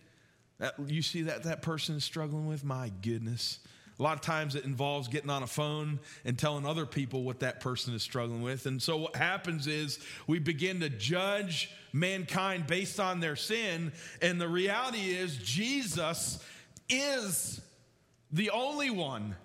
that, 0.58 0.74
you 0.86 1.02
see 1.02 1.22
that 1.22 1.44
that 1.44 1.62
person 1.62 1.96
is 1.96 2.04
struggling 2.04 2.46
with? 2.46 2.64
My 2.64 2.90
goodness. 3.02 3.58
A 4.02 4.04
lot 4.04 4.14
of 4.14 4.20
times 4.20 4.56
it 4.56 4.64
involves 4.64 5.06
getting 5.06 5.30
on 5.30 5.44
a 5.44 5.46
phone 5.46 6.00
and 6.24 6.36
telling 6.36 6.66
other 6.66 6.86
people 6.86 7.22
what 7.22 7.38
that 7.38 7.60
person 7.60 7.94
is 7.94 8.02
struggling 8.02 8.42
with. 8.42 8.66
And 8.66 8.82
so 8.82 8.96
what 8.96 9.14
happens 9.14 9.68
is 9.68 10.00
we 10.26 10.40
begin 10.40 10.80
to 10.80 10.88
judge 10.88 11.70
mankind 11.92 12.66
based 12.66 12.98
on 12.98 13.20
their 13.20 13.36
sin. 13.36 13.92
And 14.20 14.40
the 14.40 14.48
reality 14.48 15.12
is, 15.12 15.36
Jesus 15.36 16.44
is 16.88 17.60
the 18.32 18.50
only 18.50 18.90
one 18.90 19.36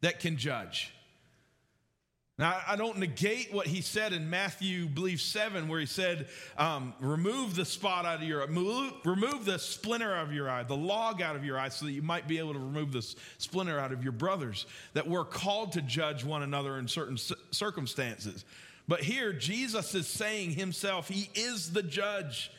that 0.00 0.18
can 0.18 0.36
judge. 0.36 0.92
Now, 2.40 2.58
I 2.66 2.74
don't 2.76 2.96
negate 2.96 3.52
what 3.52 3.66
he 3.66 3.82
said 3.82 4.14
in 4.14 4.30
Matthew, 4.30 4.86
believe 4.86 5.20
7, 5.20 5.68
where 5.68 5.78
he 5.78 5.84
said, 5.84 6.26
um, 6.56 6.94
remove 6.98 7.54
the 7.54 7.66
spot 7.66 8.06
out 8.06 8.22
of 8.22 8.26
your 8.26 8.42
eye, 8.42 8.92
remove 9.04 9.44
the 9.44 9.58
splinter 9.58 10.14
out 10.14 10.28
of 10.28 10.32
your 10.32 10.48
eye, 10.48 10.62
the 10.62 10.74
log 10.74 11.20
out 11.20 11.36
of 11.36 11.44
your 11.44 11.58
eye, 11.58 11.68
so 11.68 11.84
that 11.84 11.92
you 11.92 12.00
might 12.00 12.26
be 12.26 12.38
able 12.38 12.54
to 12.54 12.58
remove 12.58 12.92
the 12.92 13.02
splinter 13.36 13.78
out 13.78 13.92
of 13.92 14.02
your 14.02 14.14
brothers. 14.14 14.64
That 14.94 15.06
we're 15.06 15.26
called 15.26 15.72
to 15.72 15.82
judge 15.82 16.24
one 16.24 16.42
another 16.42 16.78
in 16.78 16.88
certain 16.88 17.18
circumstances. 17.50 18.46
But 18.88 19.00
here, 19.02 19.34
Jesus 19.34 19.94
is 19.94 20.06
saying 20.08 20.52
himself, 20.52 21.08
he 21.08 21.28
is 21.34 21.74
the 21.74 21.82
judge. 21.82 22.50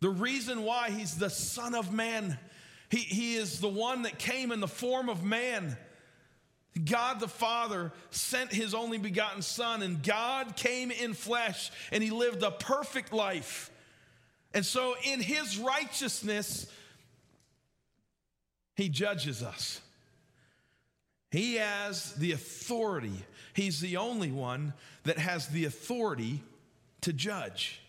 The 0.00 0.10
reason 0.10 0.62
why 0.62 0.90
he's 0.90 1.16
the 1.16 1.30
Son 1.30 1.74
of 1.74 1.90
Man, 1.90 2.38
he, 2.90 2.98
he 2.98 3.36
is 3.36 3.60
the 3.60 3.68
one 3.68 4.02
that 4.02 4.18
came 4.18 4.52
in 4.52 4.60
the 4.60 4.68
form 4.68 5.08
of 5.08 5.24
man 5.24 5.78
God 6.78 7.18
the 7.20 7.28
Father 7.28 7.92
sent 8.10 8.52
his 8.52 8.74
only 8.74 8.98
begotten 8.98 9.42
Son, 9.42 9.82
and 9.82 10.02
God 10.02 10.56
came 10.56 10.90
in 10.90 11.14
flesh 11.14 11.70
and 11.90 12.02
he 12.02 12.10
lived 12.10 12.42
a 12.42 12.50
perfect 12.50 13.12
life. 13.12 13.70
And 14.54 14.64
so, 14.64 14.94
in 15.04 15.20
his 15.20 15.58
righteousness, 15.58 16.66
he 18.76 18.88
judges 18.88 19.42
us. 19.42 19.80
He 21.30 21.56
has 21.56 22.12
the 22.14 22.32
authority, 22.32 23.24
he's 23.52 23.80
the 23.80 23.96
only 23.96 24.30
one 24.30 24.72
that 25.04 25.18
has 25.18 25.48
the 25.48 25.64
authority 25.64 26.42
to 27.02 27.12
judge. 27.12 27.80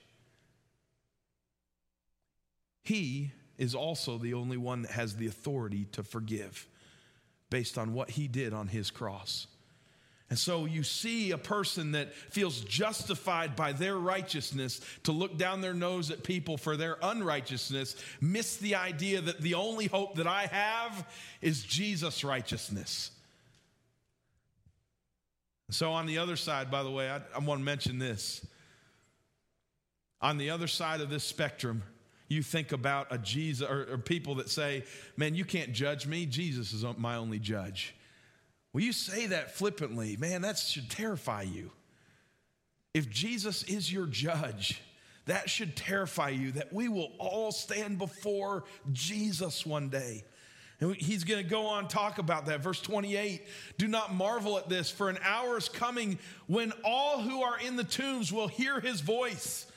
He 2.84 3.32
is 3.58 3.76
also 3.76 4.18
the 4.18 4.34
only 4.34 4.58
one 4.58 4.82
that 4.84 4.92
has 4.92 5.16
the 5.16 5.28
authority 5.28 5.86
to 5.92 6.04
forgive 6.04 6.68
based 7.51 7.77
on 7.77 7.93
what 7.93 8.10
he 8.10 8.27
did 8.27 8.53
on 8.53 8.67
his 8.67 8.89
cross. 8.89 9.46
And 10.31 10.39
so 10.39 10.63
you 10.63 10.81
see 10.81 11.31
a 11.31 11.38
person 11.38 11.91
that 11.91 12.13
feels 12.13 12.62
justified 12.62 13.53
by 13.58 13.74
their 13.74 13.98
righteousness 13.98 14.79
to 15.03 15.12
look 15.12 15.38
down 15.38 15.60
their 15.60 15.74
nose 15.74 16.10
at 16.10 16.24
people 16.24 16.55
for 16.55 16.77
their 16.77 16.98
unrighteousness, 17.03 17.98
miss 18.22 18.55
the 18.55 18.75
idea 18.75 19.20
that 19.20 19.41
the 19.41 19.55
only 19.55 19.88
hope 19.88 20.15
that 20.15 20.27
I 20.27 20.46
have 20.46 21.05
is 21.41 21.62
Jesus' 21.62 22.24
righteousness. 22.24 23.12
So, 25.70 25.91
on 25.91 26.05
the 26.05 26.17
other 26.17 26.38
side, 26.38 26.72
by 26.72 26.84
the 26.84 26.91
way, 26.91 27.10
I, 27.10 27.22
I 27.36 27.39
want 27.39 27.60
to 27.60 27.65
mention 27.65 28.00
this. 28.00 28.46
On 30.22 30.38
the 30.38 30.50
other 30.50 30.67
side 30.67 31.01
of 31.01 31.10
this 31.10 31.25
spectrum, 31.25 31.84
you 32.32 32.42
think 32.42 32.72
about 32.72 33.08
a 33.12 33.18
Jesus 33.18 33.68
or, 33.68 33.88
or 33.92 33.98
people 33.98 34.36
that 34.36 34.50
say, 34.50 34.84
Man, 35.18 35.36
you 35.36 35.44
can't 35.44 35.74
judge 35.74 36.08
me. 36.08 36.26
Jesus 36.26 36.72
is 36.72 36.86
my 36.98 37.18
only 37.18 37.40
judge. 37.40 37.94
Well, 38.74 38.84
you 38.84 38.94
say 38.94 39.28
that 39.28 39.52
flippantly, 39.52 40.16
man, 40.16 40.42
that 40.44 40.58
should 40.58 40.90
terrify 40.90 41.42
you. 41.42 41.72
If 42.94 43.10
Jesus 43.10 43.64
is 43.64 43.92
your 43.92 44.06
judge, 44.06 44.82
that 45.26 45.50
should 45.50 45.76
terrify 45.76 46.30
you 46.30 46.52
that 46.54 46.72
we 46.72 46.88
will 46.88 47.12
all 47.20 47.52
stand 47.52 47.98
before 47.98 48.64
Jesus 48.94 49.66
one 49.66 49.90
day. 49.90 50.24
And 50.80 50.96
he's 50.96 51.26
going 51.26 51.44
to 51.44 51.50
go 51.50 51.68
on 51.68 51.88
talk 51.88 52.18
about 52.18 52.46
that. 52.48 52.62
Verse 52.62 52.82
28 52.82 53.46
Do 53.78 53.88
not 53.88 54.14
marvel 54.14 54.58
at 54.58 54.70
this, 54.70 54.90
for 54.90 55.10
an 55.10 55.20
hour 55.24 55.58
is 55.58 55.70
coming 55.70 56.18
when 56.48 56.72
all 56.84 57.22
who 57.22 57.44
are 57.44 57.60
in 57.60 57.76
the 57.76 57.84
tombs 57.84 58.32
will 58.32 58.48
hear 58.48 58.80
his 58.80 59.02
voice 59.02 59.68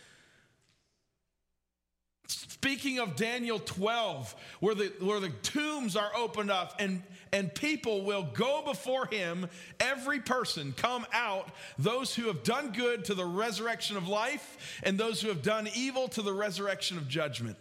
Speaking 2.64 2.99
of 2.99 3.14
Daniel 3.14 3.59
12, 3.59 4.35
where 4.61 4.75
the, 4.75 4.90
where 4.99 5.21
the 5.21 5.28
tombs 5.28 5.97
are 5.97 6.11
opened 6.16 6.50
up 6.50 6.76
and, 6.78 7.02
and 7.30 7.54
people 7.54 8.06
will 8.06 8.23
go 8.33 8.62
before 8.64 9.04
him, 9.04 9.50
every 9.80 10.18
person 10.18 10.73
come 10.75 11.04
out, 11.12 11.50
those 11.78 12.14
who 12.14 12.28
have 12.28 12.42
done 12.42 12.73
good 12.73 13.04
to 13.04 13.14
the 13.14 13.26
resurrection 13.26 13.99
of 13.99 14.09
life, 14.09 14.80
and 14.83 14.97
those 14.97 15.21
who 15.21 15.28
have 15.28 15.42
done 15.42 15.68
evil 15.75 16.09
to 16.09 16.23
the 16.23 16.33
resurrection 16.33 16.97
of 16.97 17.06
judgment. 17.06 17.59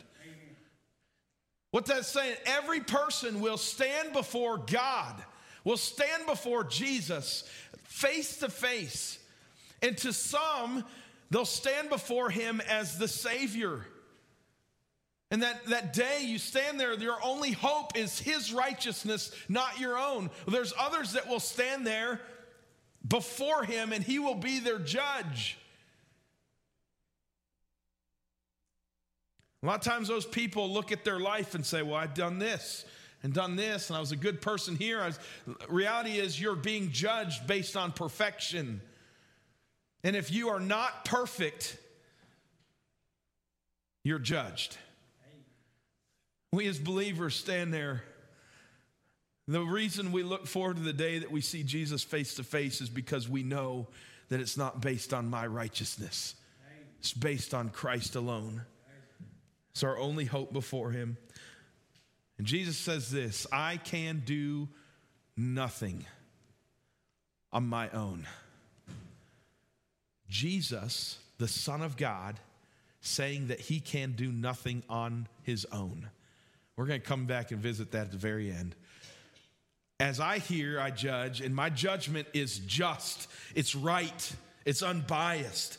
What 1.72 1.86
that's 1.86 2.08
saying, 2.08 2.38
every 2.46 2.80
person 2.80 3.42
will 3.42 3.58
stand 3.58 4.14
before 4.14 4.58
God, 4.58 5.22
will 5.66 5.76
stand 5.76 6.28
before 6.28 6.64
Jesus 6.64 7.44
face 7.84 8.38
to 8.38 8.48
face. 8.48 9.20
And 9.82 9.98
to 9.98 10.14
some, 10.14 10.86
they'll 11.30 11.44
stand 11.44 11.90
before 11.90 12.30
him 12.30 12.62
as 12.70 12.98
the 12.98 13.10
Savior. 13.10 13.86
And 15.34 15.42
that, 15.42 15.66
that 15.66 15.94
day 15.94 16.20
you 16.22 16.38
stand 16.38 16.80
there, 16.80 16.94
your 16.94 17.18
only 17.24 17.54
hope 17.54 17.98
is 17.98 18.20
his 18.20 18.54
righteousness, 18.54 19.32
not 19.50 19.80
your 19.80 19.98
own. 19.98 20.30
There's 20.48 20.76
others 20.80 21.14
that 21.14 21.28
will 21.28 21.40
stand 21.40 21.88
there 21.88 22.22
before 23.08 23.64
him 23.64 23.94
and 23.94 24.04
he 24.04 24.20
will 24.20 24.36
be 24.36 24.60
their 24.60 24.78
judge. 24.78 25.58
A 29.64 29.66
lot 29.66 29.78
of 29.78 29.82
times 29.82 30.08
those 30.08 30.28
people 30.28 30.72
look 30.72 30.92
at 30.92 31.04
their 31.04 31.20
life 31.20 31.56
and 31.56 31.66
say, 31.66 31.82
Well, 31.82 31.96
I've 31.96 32.14
done 32.14 32.38
this 32.38 32.86
and 33.24 33.34
done 33.34 33.56
this, 33.56 33.90
and 33.90 33.98
I 33.98 34.02
was 34.02 34.12
a 34.12 34.16
good 34.16 34.40
person 34.40 34.76
here. 34.76 35.04
Was, 35.04 35.18
reality 35.68 36.20
is, 36.20 36.40
you're 36.40 36.56
being 36.56 36.92
judged 36.92 37.48
based 37.48 37.76
on 37.76 37.92
perfection. 37.92 38.82
And 40.04 40.16
if 40.16 40.32
you 40.32 40.50
are 40.50 40.60
not 40.60 41.06
perfect, 41.06 41.76
you're 44.04 44.20
judged. 44.20 44.78
We 46.54 46.68
as 46.68 46.78
believers 46.78 47.34
stand 47.34 47.74
there. 47.74 48.04
The 49.48 49.62
reason 49.62 50.12
we 50.12 50.22
look 50.22 50.46
forward 50.46 50.76
to 50.76 50.84
the 50.84 50.94
day 50.94 51.18
that 51.18 51.32
we 51.32 51.42
see 51.42 51.64
Jesus 51.64 52.04
face 52.04 52.36
to 52.36 52.44
face 52.44 52.80
is 52.80 52.90
because 52.90 53.28
we 53.28 53.42
know 53.42 53.88
that 54.30 54.40
it's 54.40 54.56
not 54.56 54.80
based 54.80 55.16
on 55.16 55.32
my 55.32 55.48
righteousness, 55.48 56.36
it's 57.00 57.12
based 57.12 57.56
on 57.56 57.70
Christ 57.70 58.16
alone. 58.16 58.62
It's 59.72 59.82
our 59.82 59.98
only 59.98 60.26
hope 60.26 60.54
before 60.54 60.92
Him. 60.92 61.18
And 62.38 62.46
Jesus 62.46 62.78
says 62.78 63.10
this 63.10 63.48
I 63.52 63.78
can 63.78 64.22
do 64.24 64.70
nothing 65.36 66.06
on 67.52 67.66
my 67.66 67.90
own. 67.90 68.28
Jesus, 70.30 71.18
the 71.40 71.48
Son 71.48 71.82
of 71.82 71.98
God, 71.98 72.40
saying 73.02 73.48
that 73.48 73.60
he 73.60 73.80
can 73.80 74.12
do 74.12 74.32
nothing 74.32 74.84
on 74.88 75.28
his 75.42 75.66
own. 75.72 76.12
We're 76.76 76.86
going 76.86 77.02
to 77.02 77.08
come 77.08 77.26
back 77.26 77.52
and 77.52 77.60
visit 77.60 77.92
that 77.92 78.06
at 78.06 78.12
the 78.12 78.18
very 78.18 78.52
end. 78.52 78.76
As 80.00 80.20
I 80.20 80.40
hear, 80.40 80.80
I 80.80 80.90
judge, 80.90 81.40
and 81.40 81.56
my 81.56 81.70
judgment 81.70 82.28
is 82.34 82.60
just, 82.60 83.28
it's 83.56 83.76
right, 83.76 84.36
it's 84.66 84.82
unbiased. 84.82 85.78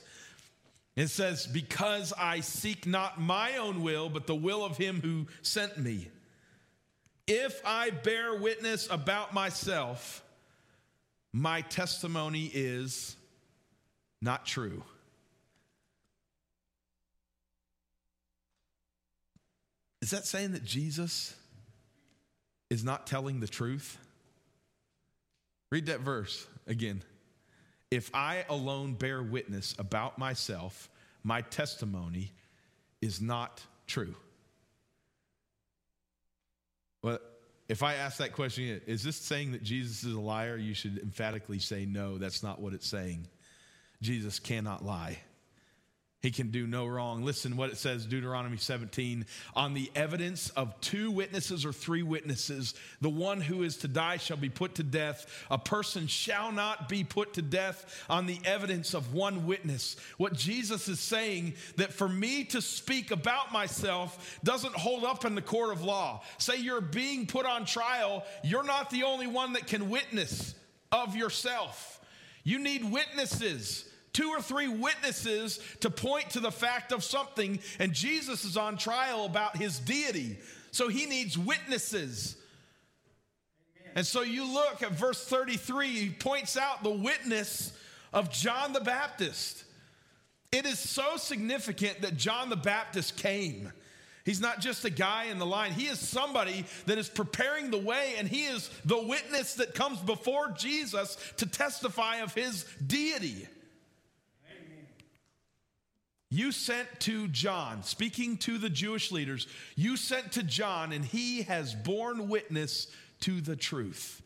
It 0.97 1.09
says, 1.09 1.47
Because 1.47 2.13
I 2.17 2.41
seek 2.41 2.87
not 2.87 3.21
my 3.21 3.57
own 3.57 3.83
will, 3.83 4.09
but 4.09 4.27
the 4.27 4.35
will 4.35 4.65
of 4.65 4.77
him 4.77 5.01
who 5.01 5.27
sent 5.43 5.77
me. 5.77 6.09
If 7.27 7.61
I 7.65 7.91
bear 7.91 8.37
witness 8.37 8.89
about 8.91 9.35
myself, 9.35 10.23
my 11.33 11.63
testimony 11.63 12.51
is 12.53 13.17
not 14.23 14.47
true. 14.47 14.85
Is 20.05 20.11
that 20.11 20.27
saying 20.27 20.53
that 20.53 20.63
Jesus 20.63 21.35
is 22.69 22.85
not 22.85 23.07
telling 23.07 23.41
the 23.41 23.47
truth? 23.47 23.97
Read 25.73 25.87
that 25.87 26.01
verse 26.01 26.47
again. 26.67 27.03
If 27.91 28.11
I 28.13 28.45
alone 28.51 28.93
bear 28.93 29.23
witness 29.23 29.75
about 29.79 30.19
myself, 30.19 30.91
my 31.23 31.41
testimony 31.41 32.33
is 33.01 33.23
not 33.23 33.63
true. 33.87 34.15
Well, 37.01 37.19
if 37.71 37.83
I 37.83 37.95
ask 37.95 38.19
that 38.19 38.35
question, 38.35 38.83
is 38.87 39.03
this 39.03 39.17
saying 39.17 39.53
that 39.53 39.63
Jesus 39.63 40.05
is 40.05 40.13
a 40.13 40.21
liar? 40.21 40.59
You 40.59 40.75
should 40.75 40.99
emphatically 40.99 41.61
say 41.61 41.87
no, 41.87 42.19
that's 42.19 42.43
not 42.43 42.61
what 42.61 42.75
it's 42.75 42.87
saying. 42.87 43.27
Jesus 44.03 44.39
cannot 44.39 44.85
lie. 44.85 45.17
He 46.25 46.31
can 46.31 46.49
do 46.49 46.67
no 46.67 46.87
wrong. 46.87 47.23
Listen 47.23 47.55
what 47.55 47.69
it 47.69 47.77
says, 47.77 48.07
Deuteronomy 48.07 48.57
17. 48.57 49.27
On 49.55 49.75
the 49.75 49.91
evidence 49.95 50.49
of 50.49 50.81
two 50.81 51.11
witnesses 51.11 51.67
or 51.67 51.73
three 51.73 52.03
witnesses, 52.03 52.73
the 53.03 53.11
one 53.11 53.43
who 53.43 53.63
is 53.63 53.77
to 53.77 53.89
die 53.89 54.17
shall 54.17 54.39
be 54.39 54.49
put 54.49 54.77
to 54.77 54.83
death. 54.83 55.45
A 55.51 55.59
person 55.59 56.07
shall 56.07 56.51
not 56.51 56.89
be 56.89 57.05
put 57.05 57.35
to 57.35 57.43
death 57.43 58.07
on 58.09 58.25
the 58.25 58.41
evidence 58.47 58.95
of 58.95 59.13
one 59.13 59.45
witness. 59.45 59.97
What 60.17 60.33
Jesus 60.33 60.89
is 60.89 60.99
saying 60.99 61.57
that 61.77 61.93
for 61.93 62.09
me 62.09 62.45
to 62.45 62.63
speak 62.63 63.11
about 63.11 63.53
myself 63.53 64.41
doesn't 64.43 64.75
hold 64.75 65.05
up 65.05 65.27
in 65.27 65.35
the 65.35 65.43
court 65.43 65.73
of 65.73 65.83
law. 65.83 66.23
Say 66.39 66.57
you're 66.57 66.81
being 66.81 67.27
put 67.27 67.45
on 67.45 67.67
trial, 67.67 68.25
you're 68.43 68.65
not 68.65 68.89
the 68.89 69.03
only 69.03 69.27
one 69.27 69.53
that 69.53 69.67
can 69.67 69.91
witness 69.91 70.55
of 70.91 71.17
yourself. 71.17 72.01
You 72.45 72.61
need 72.61 72.91
witnesses 72.91 73.91
two 74.15 74.31
or 74.31 74.41
three 74.41 74.69
witnesses 74.69 75.61
to 75.81 75.91
point 75.91 76.31
to 76.31 76.41
the 76.41 76.51
fact 76.51 76.93
of 76.93 77.05
something, 77.05 77.59
and 77.79 77.93
Jesus 77.93 78.45
is 78.45 78.57
on 78.57 78.79
trial 78.79 79.27
about 79.27 79.59
his 79.59 79.79
deity. 79.79 80.39
So 80.71 80.89
he 80.89 81.05
needs 81.05 81.37
witnesses. 81.37 82.37
And 83.95 84.07
so 84.07 84.23
you 84.23 84.51
look 84.51 84.83
at 84.83 84.93
verse 84.93 85.25
33, 85.27 85.89
he 85.89 86.11
points 86.11 86.57
out 86.57 86.83
the 86.83 86.91
witness 86.91 87.77
of 88.13 88.31
John 88.31 88.73
the 88.73 88.81
Baptist. 88.81 89.65
It 90.51 90.67
is 90.67 90.79
so 90.79 91.17
significant 91.17 92.03
that 92.03 92.17
John 92.17 92.49
the 92.49 92.57
Baptist 92.57 93.17
came. 93.17 93.73
He's 94.25 94.41
not 94.41 94.61
just 94.61 94.85
a 94.85 94.91
guy 94.91 95.25
in 95.25 95.39
the 95.39 95.47
line. 95.47 95.73
He 95.73 95.87
is 95.87 95.99
somebody 95.99 96.65
that 96.87 96.97
is 96.97 97.09
preparing 97.09 97.71
the 97.71 97.79
way, 97.79 98.15
and 98.17 98.27
he 98.27 98.47
is 98.47 98.71
the 98.85 99.01
witness 99.03 99.55
that 99.55 99.75
comes 99.75 99.99
before 99.99 100.51
Jesus 100.53 101.19
to 101.37 101.47
testify 101.47 102.17
of 102.17 102.33
his 102.35 102.65
deity. 102.87 103.47
You 106.35 106.51
sent 106.51 106.89
to 107.03 107.29
John, 107.29 107.85
speaking 107.85 108.39
to 108.39 108.59
the 108.59 108.69
Jewish 108.69 109.13
leaders, 109.13 109.47
you 109.77 109.97
sent 109.97 110.33
to 110.33 110.43
John, 110.43 110.91
and 110.91 111.05
he 111.05 111.43
has 111.43 111.77
borne 111.77 112.29
witness 112.29 112.89
to 113.21 113.41
the 113.41 113.55
truth. 113.55 114.21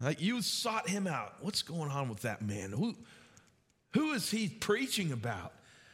Like 0.00 0.20
you 0.20 0.42
sought 0.42 0.88
him 0.88 1.06
out. 1.06 1.34
What's 1.40 1.62
going 1.62 1.92
on 1.92 2.08
with 2.08 2.22
that 2.22 2.42
man? 2.42 2.72
Who, 2.72 2.96
who 3.92 4.10
is 4.10 4.28
he 4.28 4.48
preaching 4.48 5.12
about? 5.12 5.52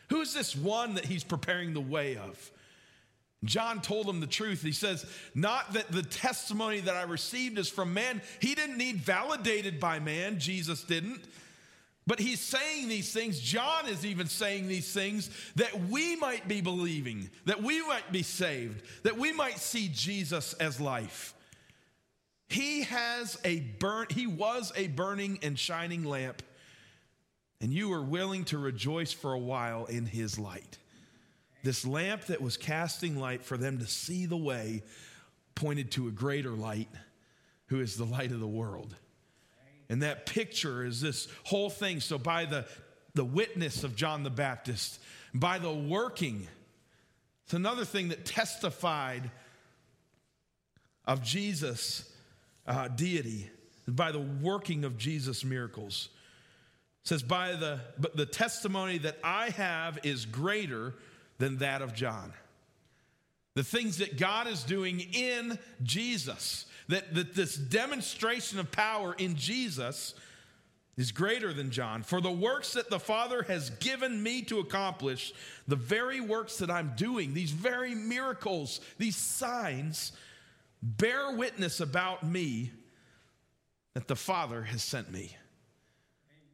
Who 0.08 0.22
is 0.22 0.32
this 0.32 0.56
one 0.56 0.94
that 0.94 1.04
he's 1.04 1.22
preparing 1.22 1.74
the 1.74 1.82
way 1.82 2.16
of? 2.16 2.50
John 3.44 3.82
told 3.82 4.08
him 4.08 4.20
the 4.20 4.26
truth. 4.26 4.62
He 4.62 4.72
says, 4.72 5.04
Not 5.34 5.74
that 5.74 5.92
the 5.92 6.02
testimony 6.02 6.80
that 6.80 6.96
I 6.96 7.02
received 7.02 7.58
is 7.58 7.68
from 7.68 7.92
man. 7.92 8.22
He 8.40 8.54
didn't 8.54 8.78
need 8.78 8.96
validated 8.96 9.78
by 9.78 9.98
man, 9.98 10.38
Jesus 10.38 10.82
didn't. 10.82 11.26
But 12.06 12.18
he's 12.18 12.40
saying 12.40 12.88
these 12.88 13.12
things, 13.12 13.40
John 13.40 13.88
is 13.88 14.04
even 14.04 14.26
saying 14.26 14.68
these 14.68 14.92
things 14.92 15.30
that 15.56 15.88
we 15.88 16.16
might 16.16 16.46
be 16.46 16.60
believing, 16.60 17.30
that 17.46 17.62
we 17.62 17.86
might 17.86 18.12
be 18.12 18.22
saved, 18.22 18.82
that 19.04 19.16
we 19.16 19.32
might 19.32 19.58
see 19.58 19.88
Jesus 19.92 20.52
as 20.54 20.80
life. 20.80 21.34
He 22.48 22.82
has 22.82 23.38
a 23.44 23.60
burn, 23.60 24.08
he 24.10 24.26
was 24.26 24.70
a 24.76 24.88
burning 24.88 25.38
and 25.42 25.58
shining 25.58 26.04
lamp, 26.04 26.42
and 27.62 27.72
you 27.72 27.88
were 27.88 28.02
willing 28.02 28.44
to 28.46 28.58
rejoice 28.58 29.12
for 29.12 29.32
a 29.32 29.38
while 29.38 29.86
in 29.86 30.04
his 30.04 30.38
light. 30.38 30.76
This 31.62 31.86
lamp 31.86 32.26
that 32.26 32.42
was 32.42 32.58
casting 32.58 33.18
light 33.18 33.42
for 33.42 33.56
them 33.56 33.78
to 33.78 33.86
see 33.86 34.26
the 34.26 34.36
way 34.36 34.82
pointed 35.54 35.90
to 35.92 36.08
a 36.08 36.10
greater 36.10 36.50
light, 36.50 36.90
who 37.68 37.80
is 37.80 37.96
the 37.96 38.04
light 38.04 38.30
of 38.30 38.40
the 38.40 38.46
world. 38.46 38.94
And 39.88 40.02
that 40.02 40.26
picture 40.26 40.84
is 40.84 41.00
this 41.00 41.28
whole 41.44 41.70
thing. 41.70 42.00
So, 42.00 42.18
by 42.18 42.44
the, 42.46 42.66
the 43.14 43.24
witness 43.24 43.84
of 43.84 43.96
John 43.96 44.22
the 44.22 44.30
Baptist, 44.30 44.98
by 45.34 45.58
the 45.58 45.72
working, 45.72 46.46
it's 47.44 47.54
another 47.54 47.84
thing 47.84 48.08
that 48.08 48.24
testified 48.24 49.30
of 51.06 51.22
Jesus' 51.22 52.10
uh, 52.66 52.88
deity, 52.88 53.50
by 53.86 54.12
the 54.12 54.20
working 54.20 54.84
of 54.84 54.96
Jesus' 54.96 55.44
miracles. 55.44 56.08
It 57.02 57.08
says, 57.08 57.22
by 57.22 57.52
the, 57.52 57.80
but 57.98 58.16
the 58.16 58.24
testimony 58.24 58.96
that 58.98 59.18
I 59.22 59.50
have 59.50 59.98
is 60.04 60.24
greater 60.24 60.94
than 61.38 61.58
that 61.58 61.82
of 61.82 61.94
John. 61.94 62.32
The 63.54 63.64
things 63.64 63.98
that 63.98 64.16
God 64.16 64.46
is 64.46 64.64
doing 64.64 65.00
in 65.00 65.58
Jesus, 65.82 66.64
that, 66.88 67.14
that 67.14 67.34
this 67.34 67.56
demonstration 67.56 68.58
of 68.58 68.70
power 68.70 69.14
in 69.18 69.36
Jesus 69.36 70.14
is 70.96 71.10
greater 71.10 71.52
than 71.52 71.70
John. 71.70 72.02
For 72.02 72.20
the 72.20 72.30
works 72.30 72.74
that 72.74 72.90
the 72.90 73.00
Father 73.00 73.42
has 73.44 73.70
given 73.70 74.22
me 74.22 74.42
to 74.42 74.60
accomplish, 74.60 75.32
the 75.66 75.76
very 75.76 76.20
works 76.20 76.58
that 76.58 76.70
I'm 76.70 76.92
doing, 76.96 77.34
these 77.34 77.50
very 77.50 77.94
miracles, 77.94 78.80
these 78.98 79.16
signs, 79.16 80.12
bear 80.82 81.32
witness 81.32 81.80
about 81.80 82.24
me 82.24 82.70
that 83.94 84.08
the 84.08 84.16
Father 84.16 84.62
has 84.62 84.82
sent 84.82 85.10
me. 85.10 85.36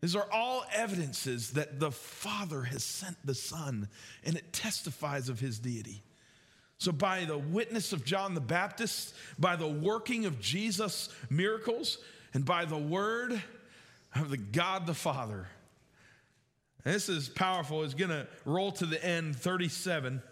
These 0.01 0.17
are 0.17 0.29
all 0.33 0.65
evidences 0.73 1.51
that 1.53 1.79
the 1.79 1.91
Father 1.91 2.63
has 2.63 2.83
sent 2.83 3.17
the 3.25 3.35
Son, 3.35 3.89
and 4.25 4.37
it 4.37 4.53
testifies 4.53 5.29
of 5.29 5.41
his 5.41 5.59
deity. 5.59 6.03
So, 6.81 6.93
by 6.93 7.27
the 7.27 7.37
witness 7.37 7.93
of 7.93 8.07
John 8.07 8.33
the 8.33 8.41
Baptist, 8.41 9.15
by 9.39 9.55
the 9.55 9.67
working 9.67 10.25
of 10.25 10.41
Jesus' 10.41 11.11
miracles, 11.29 11.99
and 12.33 12.43
by 12.43 12.65
the 12.65 12.79
word 12.79 13.43
of 14.15 14.31
the 14.31 14.39
God 14.39 14.87
the 14.87 14.95
Father, 14.95 15.47
this 16.83 17.11
is 17.11 17.29
powerful. 17.29 17.85
It's 17.85 17.93
going 17.93 18.09
to 18.09 18.27
roll 18.47 18.73
to 18.73 18.87
the 18.87 19.05
end 19.05 19.37
37. 19.37 20.23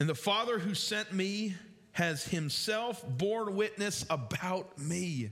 And 0.00 0.08
the 0.08 0.16
Father 0.16 0.58
who 0.58 0.74
sent 0.74 1.12
me 1.12 1.54
has 1.92 2.24
himself 2.24 3.04
borne 3.08 3.54
witness 3.54 4.04
about 4.10 4.76
me. 4.76 5.30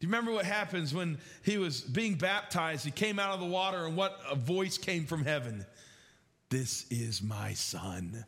Do 0.00 0.06
you 0.06 0.08
remember 0.08 0.32
what 0.32 0.46
happens 0.46 0.92
when 0.92 1.18
he 1.44 1.58
was 1.58 1.80
being 1.80 2.16
baptized? 2.16 2.84
He 2.84 2.90
came 2.90 3.20
out 3.20 3.34
of 3.34 3.38
the 3.38 3.46
water, 3.46 3.86
and 3.86 3.96
what 3.96 4.18
a 4.28 4.34
voice 4.34 4.78
came 4.78 5.06
from 5.06 5.24
heaven 5.24 5.64
This 6.50 6.84
is 6.90 7.22
my 7.22 7.54
son. 7.54 8.24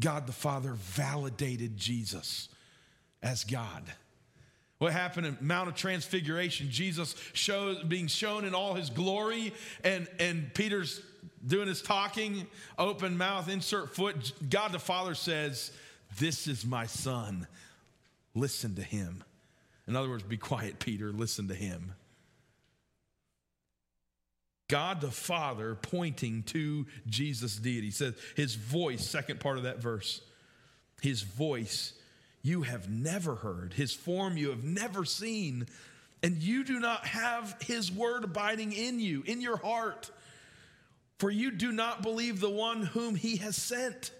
God 0.00 0.26
the 0.26 0.32
Father 0.32 0.74
validated 0.74 1.76
Jesus 1.76 2.48
as 3.22 3.44
God. 3.44 3.84
What 4.78 4.92
happened 4.92 5.26
in 5.26 5.36
Mount 5.40 5.68
of 5.68 5.74
Transfiguration? 5.74 6.70
Jesus 6.70 7.16
shows, 7.32 7.82
being 7.82 8.06
shown 8.06 8.44
in 8.44 8.54
all 8.54 8.74
his 8.74 8.90
glory, 8.90 9.52
and, 9.82 10.06
and 10.20 10.52
Peter's 10.54 11.00
doing 11.44 11.66
his 11.66 11.82
talking, 11.82 12.46
open 12.78 13.16
mouth, 13.16 13.48
insert 13.48 13.94
foot. 13.94 14.32
God 14.48 14.72
the 14.72 14.78
Father 14.78 15.14
says, 15.14 15.72
This 16.18 16.46
is 16.46 16.64
my 16.64 16.86
son. 16.86 17.48
Listen 18.34 18.76
to 18.76 18.82
him. 18.82 19.24
In 19.88 19.96
other 19.96 20.08
words, 20.08 20.22
be 20.22 20.36
quiet, 20.36 20.78
Peter, 20.78 21.10
listen 21.10 21.48
to 21.48 21.54
him. 21.54 21.94
God 24.68 25.00
the 25.00 25.10
Father 25.10 25.74
pointing 25.74 26.42
to 26.44 26.86
Jesus' 27.06 27.56
deity. 27.56 27.86
He 27.86 27.90
says, 27.90 28.14
His 28.36 28.54
voice, 28.54 29.04
second 29.04 29.40
part 29.40 29.56
of 29.56 29.64
that 29.64 29.78
verse, 29.78 30.20
His 31.00 31.22
voice 31.22 31.94
you 32.42 32.62
have 32.62 32.88
never 32.88 33.34
heard, 33.34 33.72
His 33.72 33.92
form 33.92 34.36
you 34.36 34.50
have 34.50 34.64
never 34.64 35.04
seen, 35.04 35.66
and 36.22 36.36
you 36.36 36.64
do 36.64 36.78
not 36.78 37.06
have 37.06 37.56
His 37.62 37.90
word 37.90 38.24
abiding 38.24 38.72
in 38.72 39.00
you, 39.00 39.22
in 39.26 39.40
your 39.40 39.56
heart, 39.56 40.10
for 41.18 41.30
you 41.30 41.50
do 41.50 41.72
not 41.72 42.02
believe 42.02 42.38
the 42.38 42.50
one 42.50 42.82
whom 42.82 43.14
He 43.14 43.36
has 43.36 43.56
sent. 43.56 44.12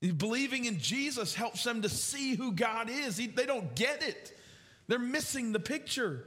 Believing 0.00 0.64
in 0.64 0.78
Jesus 0.78 1.34
helps 1.34 1.64
them 1.64 1.82
to 1.82 1.88
see 1.88 2.36
who 2.36 2.52
God 2.52 2.88
is. 2.88 3.16
They 3.16 3.46
don't 3.46 3.74
get 3.74 4.02
it, 4.02 4.38
they're 4.86 4.98
missing 4.98 5.50
the 5.50 5.60
picture. 5.60 6.24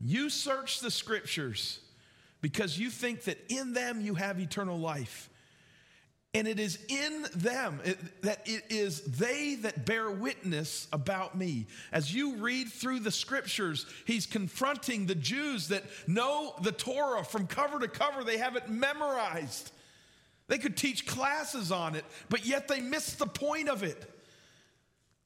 You 0.00 0.30
search 0.30 0.80
the 0.80 0.90
scriptures 0.90 1.80
because 2.40 2.78
you 2.78 2.90
think 2.90 3.24
that 3.24 3.38
in 3.48 3.72
them 3.72 4.00
you 4.00 4.14
have 4.14 4.38
eternal 4.38 4.78
life. 4.78 5.28
And 6.34 6.46
it 6.46 6.60
is 6.60 6.78
in 6.88 7.26
them 7.34 7.80
it, 7.84 8.22
that 8.22 8.46
it 8.46 8.64
is 8.68 9.00
they 9.02 9.56
that 9.56 9.86
bear 9.86 10.10
witness 10.10 10.86
about 10.92 11.36
me. 11.36 11.66
As 11.90 12.14
you 12.14 12.36
read 12.36 12.68
through 12.68 13.00
the 13.00 13.10
scriptures, 13.10 13.86
he's 14.04 14.26
confronting 14.26 15.06
the 15.06 15.14
Jews 15.14 15.68
that 15.68 15.84
know 16.06 16.54
the 16.62 16.70
Torah 16.70 17.24
from 17.24 17.46
cover 17.46 17.80
to 17.80 17.88
cover, 17.88 18.24
they 18.24 18.38
have 18.38 18.56
it 18.56 18.68
memorized. 18.68 19.72
They 20.48 20.58
could 20.58 20.76
teach 20.76 21.06
classes 21.06 21.72
on 21.72 21.94
it, 21.94 22.04
but 22.28 22.46
yet 22.46 22.68
they 22.68 22.80
miss 22.80 23.14
the 23.14 23.26
point 23.26 23.68
of 23.68 23.82
it. 23.82 24.17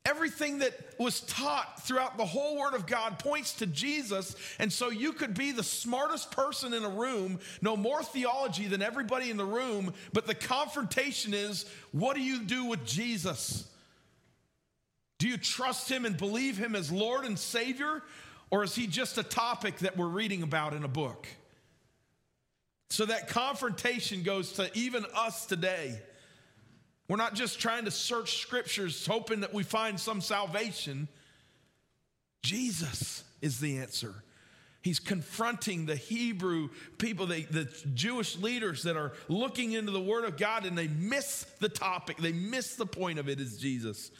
Everything 0.04 0.58
that 0.58 0.72
was 0.98 1.20
taught 1.20 1.84
throughout 1.84 2.16
the 2.16 2.24
whole 2.24 2.58
Word 2.58 2.74
of 2.74 2.86
God 2.86 3.20
points 3.20 3.54
to 3.54 3.66
Jesus. 3.66 4.34
And 4.58 4.72
so 4.72 4.90
you 4.90 5.12
could 5.12 5.32
be 5.32 5.52
the 5.52 5.62
smartest 5.62 6.32
person 6.32 6.74
in 6.74 6.82
a 6.82 6.88
room, 6.88 7.38
know 7.60 7.76
more 7.76 8.02
theology 8.02 8.66
than 8.66 8.82
everybody 8.82 9.30
in 9.30 9.36
the 9.36 9.44
room, 9.44 9.94
but 10.12 10.26
the 10.26 10.34
confrontation 10.34 11.34
is 11.34 11.66
what 11.92 12.16
do 12.16 12.22
you 12.22 12.42
do 12.42 12.64
with 12.64 12.84
Jesus? 12.84 13.68
Do 15.18 15.28
you 15.28 15.36
trust 15.36 15.88
Him 15.88 16.04
and 16.04 16.16
believe 16.16 16.58
Him 16.58 16.74
as 16.74 16.90
Lord 16.90 17.24
and 17.24 17.38
Savior? 17.38 18.02
Or 18.50 18.64
is 18.64 18.74
He 18.74 18.88
just 18.88 19.18
a 19.18 19.22
topic 19.22 19.78
that 19.78 19.96
we're 19.96 20.08
reading 20.08 20.42
about 20.42 20.74
in 20.74 20.82
a 20.82 20.88
book? 20.88 21.28
So 22.90 23.06
that 23.06 23.28
confrontation 23.28 24.24
goes 24.24 24.52
to 24.54 24.68
even 24.76 25.06
us 25.14 25.46
today. 25.46 25.98
We're 27.12 27.18
not 27.18 27.34
just 27.34 27.60
trying 27.60 27.84
to 27.84 27.90
search 27.90 28.38
scriptures 28.38 29.06
hoping 29.06 29.40
that 29.40 29.52
we 29.52 29.64
find 29.64 30.00
some 30.00 30.22
salvation. 30.22 31.08
Jesus 32.42 33.22
is 33.42 33.60
the 33.60 33.76
answer. 33.76 34.14
He's 34.80 34.98
confronting 34.98 35.84
the 35.84 35.94
Hebrew 35.94 36.70
people, 36.96 37.26
the, 37.26 37.42
the 37.42 37.68
Jewish 37.92 38.38
leaders 38.38 38.84
that 38.84 38.96
are 38.96 39.12
looking 39.28 39.72
into 39.72 39.92
the 39.92 40.00
Word 40.00 40.24
of 40.24 40.38
God 40.38 40.64
and 40.64 40.78
they 40.78 40.88
miss 40.88 41.44
the 41.60 41.68
topic, 41.68 42.16
they 42.16 42.32
miss 42.32 42.76
the 42.76 42.86
point 42.86 43.18
of 43.18 43.28
it 43.28 43.40
is 43.40 43.58
Jesus. 43.58 44.10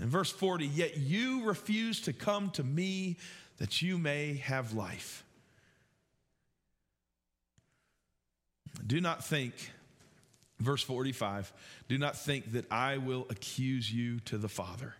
In 0.00 0.08
verse 0.08 0.32
40, 0.32 0.66
yet 0.66 0.96
you 0.96 1.44
refuse 1.44 2.00
to 2.00 2.12
come 2.12 2.50
to 2.54 2.64
me 2.64 3.18
that 3.58 3.82
you 3.82 3.98
may 3.98 4.38
have 4.38 4.72
life. 4.72 5.22
Do 8.84 9.00
not 9.00 9.24
think 9.24 9.54
Verse 10.60 10.82
45 10.82 11.52
Do 11.88 11.98
not 11.98 12.16
think 12.16 12.52
that 12.52 12.70
I 12.70 12.98
will 12.98 13.26
accuse 13.30 13.92
you 13.92 14.20
to 14.20 14.38
the 14.38 14.48
Father. 14.48 14.94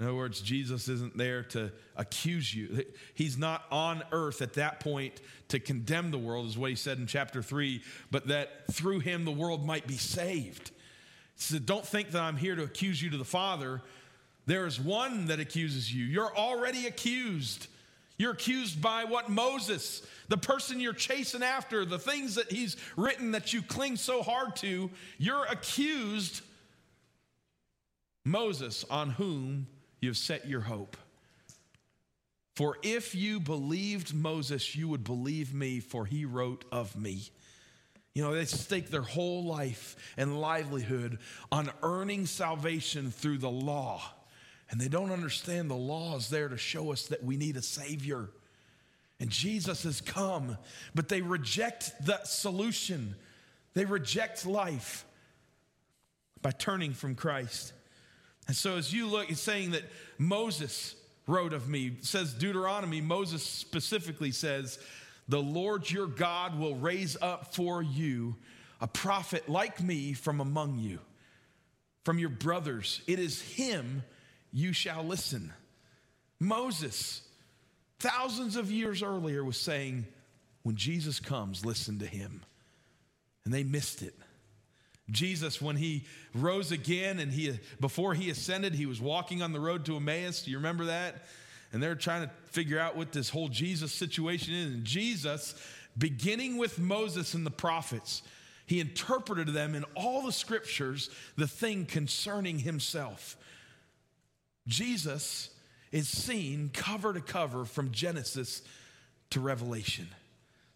In 0.00 0.06
other 0.06 0.14
words, 0.14 0.40
Jesus 0.40 0.88
isn't 0.88 1.16
there 1.16 1.42
to 1.44 1.72
accuse 1.96 2.54
you. 2.54 2.84
He's 3.14 3.36
not 3.36 3.64
on 3.72 4.04
earth 4.12 4.42
at 4.42 4.54
that 4.54 4.78
point 4.78 5.20
to 5.48 5.58
condemn 5.58 6.12
the 6.12 6.18
world, 6.18 6.46
is 6.46 6.56
what 6.56 6.70
he 6.70 6.76
said 6.76 6.98
in 6.98 7.08
chapter 7.08 7.42
3, 7.42 7.82
but 8.08 8.28
that 8.28 8.72
through 8.72 9.00
him 9.00 9.24
the 9.24 9.32
world 9.32 9.66
might 9.66 9.88
be 9.88 9.96
saved. 9.96 10.70
Said, 11.34 11.66
Don't 11.66 11.84
think 11.84 12.12
that 12.12 12.22
I'm 12.22 12.36
here 12.36 12.54
to 12.54 12.62
accuse 12.62 13.02
you 13.02 13.10
to 13.10 13.16
the 13.16 13.24
Father. 13.24 13.82
There 14.46 14.66
is 14.66 14.80
one 14.80 15.26
that 15.26 15.40
accuses 15.40 15.92
you. 15.92 16.04
You're 16.04 16.36
already 16.36 16.86
accused. 16.86 17.66
You're 18.18 18.32
accused 18.32 18.82
by 18.82 19.04
what 19.04 19.30
Moses, 19.30 20.02
the 20.28 20.36
person 20.36 20.80
you're 20.80 20.92
chasing 20.92 21.42
after, 21.42 21.84
the 21.84 22.00
things 22.00 22.34
that 22.34 22.50
he's 22.50 22.76
written 22.96 23.30
that 23.30 23.52
you 23.52 23.62
cling 23.62 23.96
so 23.96 24.22
hard 24.22 24.56
to, 24.56 24.90
you're 25.18 25.44
accused 25.44 26.42
Moses, 28.24 28.84
on 28.90 29.10
whom 29.10 29.68
you've 30.00 30.16
set 30.16 30.46
your 30.46 30.60
hope. 30.60 30.96
For 32.56 32.76
if 32.82 33.14
you 33.14 33.38
believed 33.38 34.12
Moses, 34.12 34.74
you 34.74 34.88
would 34.88 35.04
believe 35.04 35.54
me, 35.54 35.78
for 35.78 36.04
he 36.04 36.24
wrote 36.24 36.64
of 36.72 36.96
me. 36.96 37.22
You 38.14 38.24
know, 38.24 38.34
they 38.34 38.46
stake 38.46 38.90
their 38.90 39.02
whole 39.02 39.44
life 39.44 39.94
and 40.16 40.40
livelihood 40.40 41.20
on 41.52 41.70
earning 41.84 42.26
salvation 42.26 43.12
through 43.12 43.38
the 43.38 43.48
law. 43.48 44.02
And 44.70 44.80
they 44.80 44.88
don't 44.88 45.10
understand 45.10 45.70
the 45.70 45.74
law 45.74 46.16
is 46.16 46.28
there 46.28 46.48
to 46.48 46.58
show 46.58 46.92
us 46.92 47.06
that 47.06 47.24
we 47.24 47.36
need 47.36 47.56
a 47.56 47.62
Savior. 47.62 48.28
And 49.20 49.30
Jesus 49.30 49.82
has 49.84 50.00
come, 50.00 50.58
but 50.94 51.08
they 51.08 51.22
reject 51.22 51.92
the 52.04 52.20
solution. 52.24 53.16
They 53.74 53.84
reject 53.84 54.46
life. 54.46 55.04
by 56.40 56.52
turning 56.52 56.92
from 56.92 57.16
Christ. 57.16 57.72
And 58.46 58.56
so 58.56 58.76
as 58.76 58.92
you 58.92 59.08
look, 59.08 59.28
it's 59.30 59.40
saying 59.40 59.72
that 59.72 59.82
Moses 60.16 60.94
wrote 61.26 61.52
of 61.52 61.68
me. 61.68 61.96
Says 62.02 62.32
Deuteronomy, 62.32 63.00
Moses 63.00 63.42
specifically 63.42 64.30
says, 64.30 64.78
The 65.28 65.42
Lord 65.42 65.90
your 65.90 66.06
God 66.06 66.58
will 66.58 66.76
raise 66.76 67.16
up 67.20 67.54
for 67.54 67.82
you 67.82 68.36
a 68.80 68.86
prophet 68.86 69.48
like 69.48 69.82
me 69.82 70.12
from 70.12 70.40
among 70.40 70.78
you, 70.78 71.00
from 72.04 72.18
your 72.18 72.30
brothers. 72.30 73.02
It 73.06 73.18
is 73.18 73.40
him 73.42 74.02
you 74.52 74.72
shall 74.72 75.04
listen. 75.04 75.52
Moses, 76.40 77.22
thousands 77.98 78.56
of 78.56 78.70
years 78.70 79.02
earlier, 79.02 79.44
was 79.44 79.58
saying, 79.58 80.06
When 80.62 80.76
Jesus 80.76 81.20
comes, 81.20 81.64
listen 81.64 81.98
to 81.98 82.06
him. 82.06 82.42
And 83.44 83.52
they 83.52 83.64
missed 83.64 84.02
it. 84.02 84.14
Jesus, 85.10 85.60
when 85.60 85.76
he 85.76 86.04
rose 86.34 86.70
again 86.70 87.18
and 87.18 87.32
he 87.32 87.58
before 87.80 88.14
he 88.14 88.28
ascended, 88.30 88.74
he 88.74 88.86
was 88.86 89.00
walking 89.00 89.42
on 89.42 89.52
the 89.52 89.60
road 89.60 89.86
to 89.86 89.96
Emmaus. 89.96 90.42
Do 90.42 90.50
you 90.50 90.58
remember 90.58 90.86
that? 90.86 91.24
And 91.72 91.82
they're 91.82 91.94
trying 91.94 92.26
to 92.26 92.30
figure 92.50 92.78
out 92.78 92.96
what 92.96 93.12
this 93.12 93.30
whole 93.30 93.48
Jesus 93.48 93.92
situation 93.92 94.54
is. 94.54 94.74
And 94.74 94.84
Jesus, 94.84 95.54
beginning 95.96 96.56
with 96.56 96.78
Moses 96.78 97.34
and 97.34 97.44
the 97.44 97.50
prophets, 97.50 98.22
he 98.66 98.80
interpreted 98.80 99.48
them 99.48 99.74
in 99.74 99.84
all 99.94 100.22
the 100.24 100.32
scriptures 100.32 101.10
the 101.36 101.48
thing 101.48 101.86
concerning 101.86 102.58
himself. 102.58 103.36
Jesus 104.68 105.50
is 105.90 106.08
seen 106.08 106.70
cover 106.72 107.12
to 107.12 107.20
cover 107.20 107.64
from 107.64 107.90
Genesis 107.90 108.62
to 109.30 109.40
Revelation. 109.40 110.08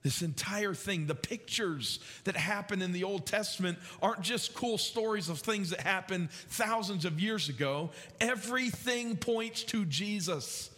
This 0.03 0.23
entire 0.23 0.75
thing, 0.75 1.07
the 1.07 1.15
pictures 1.15 2.01
that 2.25 2.37
happen 2.37 2.83
in 2.83 2.91
the 2.91 3.05
Old 3.05 3.25
Testament 3.25 3.79
aren't 4.03 4.23
just 4.23 4.53
cool 4.53 4.77
stories 4.77 5.29
of 5.29 5.39
things 5.39 5.71
that 5.71 5.81
happened 5.81 6.31
thousands 6.49 7.05
of 7.05 7.21
years 7.21 7.49
ago. 7.49 7.91
Everything 8.21 9.17
points 9.17 9.63
to 9.65 9.85
Jesus. 9.85 10.71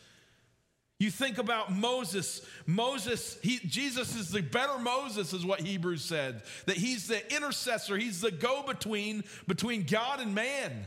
You 0.98 1.10
think 1.10 1.38
about 1.38 1.72
Moses. 1.72 2.46
Moses, 2.66 3.38
he, 3.42 3.58
Jesus 3.60 4.14
is 4.14 4.28
the 4.28 4.42
better 4.42 4.78
Moses, 4.78 5.32
is 5.32 5.44
what 5.44 5.60
Hebrews 5.60 6.04
said. 6.04 6.42
That 6.66 6.76
he's 6.76 7.08
the 7.08 7.34
intercessor, 7.34 7.96
he's 7.96 8.20
the 8.20 8.30
go 8.30 8.62
between 8.62 9.24
between 9.48 9.84
God 9.84 10.20
and 10.20 10.34
man. 10.34 10.86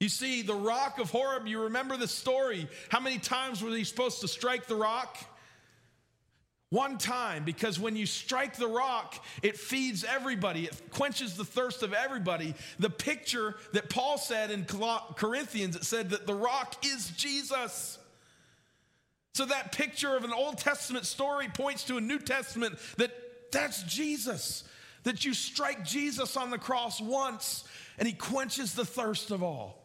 You 0.00 0.08
see, 0.08 0.42
the 0.42 0.54
rock 0.54 0.98
of 0.98 1.10
Horeb, 1.10 1.46
you 1.46 1.62
remember 1.62 1.96
the 1.96 2.06
story. 2.06 2.68
How 2.88 3.00
many 3.00 3.18
times 3.18 3.62
were 3.62 3.70
he 3.70 3.84
supposed 3.84 4.20
to 4.20 4.28
strike 4.28 4.66
the 4.66 4.76
rock? 4.76 5.16
One 6.70 6.98
time, 6.98 7.44
because 7.44 7.80
when 7.80 7.96
you 7.96 8.04
strike 8.04 8.56
the 8.56 8.68
rock, 8.68 9.24
it 9.42 9.56
feeds 9.56 10.04
everybody, 10.04 10.66
it 10.66 10.78
quenches 10.90 11.34
the 11.34 11.44
thirst 11.44 11.82
of 11.82 11.94
everybody. 11.94 12.54
The 12.78 12.90
picture 12.90 13.56
that 13.72 13.88
Paul 13.88 14.18
said 14.18 14.50
in 14.50 14.66
Corinthians, 14.66 15.76
it 15.76 15.84
said 15.84 16.10
that 16.10 16.26
the 16.26 16.34
rock 16.34 16.84
is 16.84 17.08
Jesus. 17.10 17.98
So 19.34 19.46
that 19.46 19.72
picture 19.72 20.14
of 20.14 20.24
an 20.24 20.32
Old 20.32 20.58
Testament 20.58 21.06
story 21.06 21.48
points 21.48 21.84
to 21.84 21.96
a 21.96 22.00
New 22.02 22.18
Testament 22.18 22.78
that 22.98 23.12
that's 23.50 23.82
Jesus. 23.84 24.64
That 25.04 25.24
you 25.24 25.32
strike 25.32 25.84
Jesus 25.86 26.36
on 26.36 26.50
the 26.50 26.58
cross 26.58 27.00
once 27.00 27.64
and 27.98 28.06
he 28.06 28.12
quenches 28.12 28.74
the 28.74 28.84
thirst 28.84 29.30
of 29.30 29.42
all. 29.42 29.77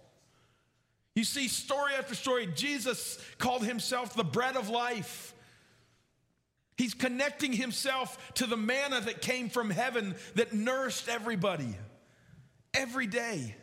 You 1.15 1.23
see, 1.23 1.47
story 1.47 1.93
after 1.97 2.15
story, 2.15 2.47
Jesus 2.55 3.19
called 3.37 3.65
himself 3.65 4.15
the 4.15 4.23
bread 4.23 4.55
of 4.55 4.69
life. 4.69 5.33
He's 6.75 6.95
connecting 6.95 7.53
himself 7.53 8.33
to 8.35 8.47
the 8.47 8.57
manna 8.57 9.01
that 9.01 9.21
came 9.21 9.49
from 9.49 9.69
heaven 9.69 10.15
that 10.35 10.53
nourished 10.53 11.07
everybody 11.07 11.75
every 12.73 13.05
day. 13.05 13.55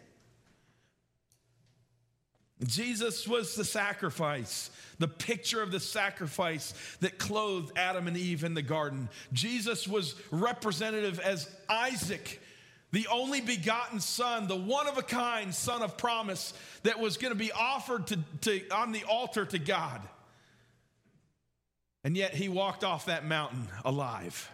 Jesus 2.66 3.26
was 3.26 3.54
the 3.54 3.64
sacrifice, 3.64 4.70
the 4.98 5.08
picture 5.08 5.62
of 5.62 5.72
the 5.72 5.80
sacrifice 5.80 6.74
that 7.00 7.18
clothed 7.18 7.76
Adam 7.76 8.06
and 8.06 8.16
Eve 8.16 8.44
in 8.44 8.54
the 8.54 8.62
garden. 8.62 9.08
Jesus 9.32 9.88
was 9.88 10.14
representative 10.30 11.18
as 11.20 11.48
Isaac, 11.68 12.40
the 12.92 13.06
only 13.08 13.40
begotten 13.40 14.00
son, 14.00 14.48
the 14.48 14.56
one 14.56 14.88
of 14.88 14.98
a 14.98 15.02
kind 15.02 15.54
son 15.54 15.82
of 15.82 15.96
promise 15.96 16.52
that 16.82 16.98
was 16.98 17.16
going 17.16 17.32
to 17.32 17.38
be 17.38 17.52
offered 17.52 18.06
to, 18.08 18.18
to, 18.42 18.68
on 18.70 18.92
the 18.92 19.04
altar 19.04 19.44
to 19.44 19.58
God. 19.58 20.00
And 22.02 22.16
yet 22.16 22.34
he 22.34 22.48
walked 22.48 22.82
off 22.82 23.06
that 23.06 23.24
mountain 23.24 23.68
alive. 23.84 24.50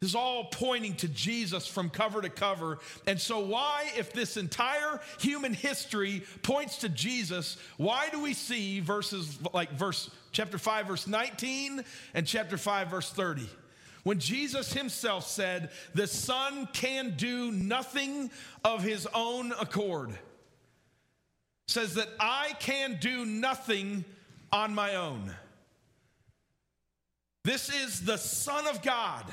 This 0.00 0.10
is 0.10 0.14
all 0.14 0.44
pointing 0.44 0.94
to 0.96 1.08
Jesus 1.08 1.66
from 1.66 1.90
cover 1.90 2.22
to 2.22 2.30
cover. 2.30 2.78
And 3.06 3.20
so, 3.20 3.40
why, 3.40 3.90
if 3.98 4.14
this 4.14 4.38
entire 4.38 4.98
human 5.18 5.52
history 5.52 6.22
points 6.42 6.78
to 6.78 6.88
Jesus, 6.88 7.58
why 7.76 8.08
do 8.10 8.22
we 8.22 8.32
see 8.32 8.80
verses 8.80 9.38
like 9.52 9.72
verse 9.72 10.10
chapter 10.32 10.56
5, 10.56 10.86
verse 10.86 11.06
19 11.06 11.84
and 12.14 12.26
chapter 12.26 12.56
5, 12.56 12.88
verse 12.88 13.10
30? 13.10 13.46
When 14.02 14.18
Jesus 14.18 14.72
himself 14.72 15.26
said, 15.26 15.70
The 15.94 16.06
Son 16.06 16.68
can 16.72 17.14
do 17.16 17.50
nothing 17.50 18.30
of 18.64 18.82
his 18.82 19.06
own 19.14 19.52
accord, 19.52 20.10
says 21.68 21.94
that 21.94 22.08
I 22.18 22.54
can 22.60 22.98
do 23.00 23.24
nothing 23.24 24.04
on 24.52 24.74
my 24.74 24.96
own. 24.96 25.34
This 27.44 27.72
is 27.72 28.00
the 28.00 28.18
Son 28.18 28.66
of 28.66 28.82
God. 28.82 29.24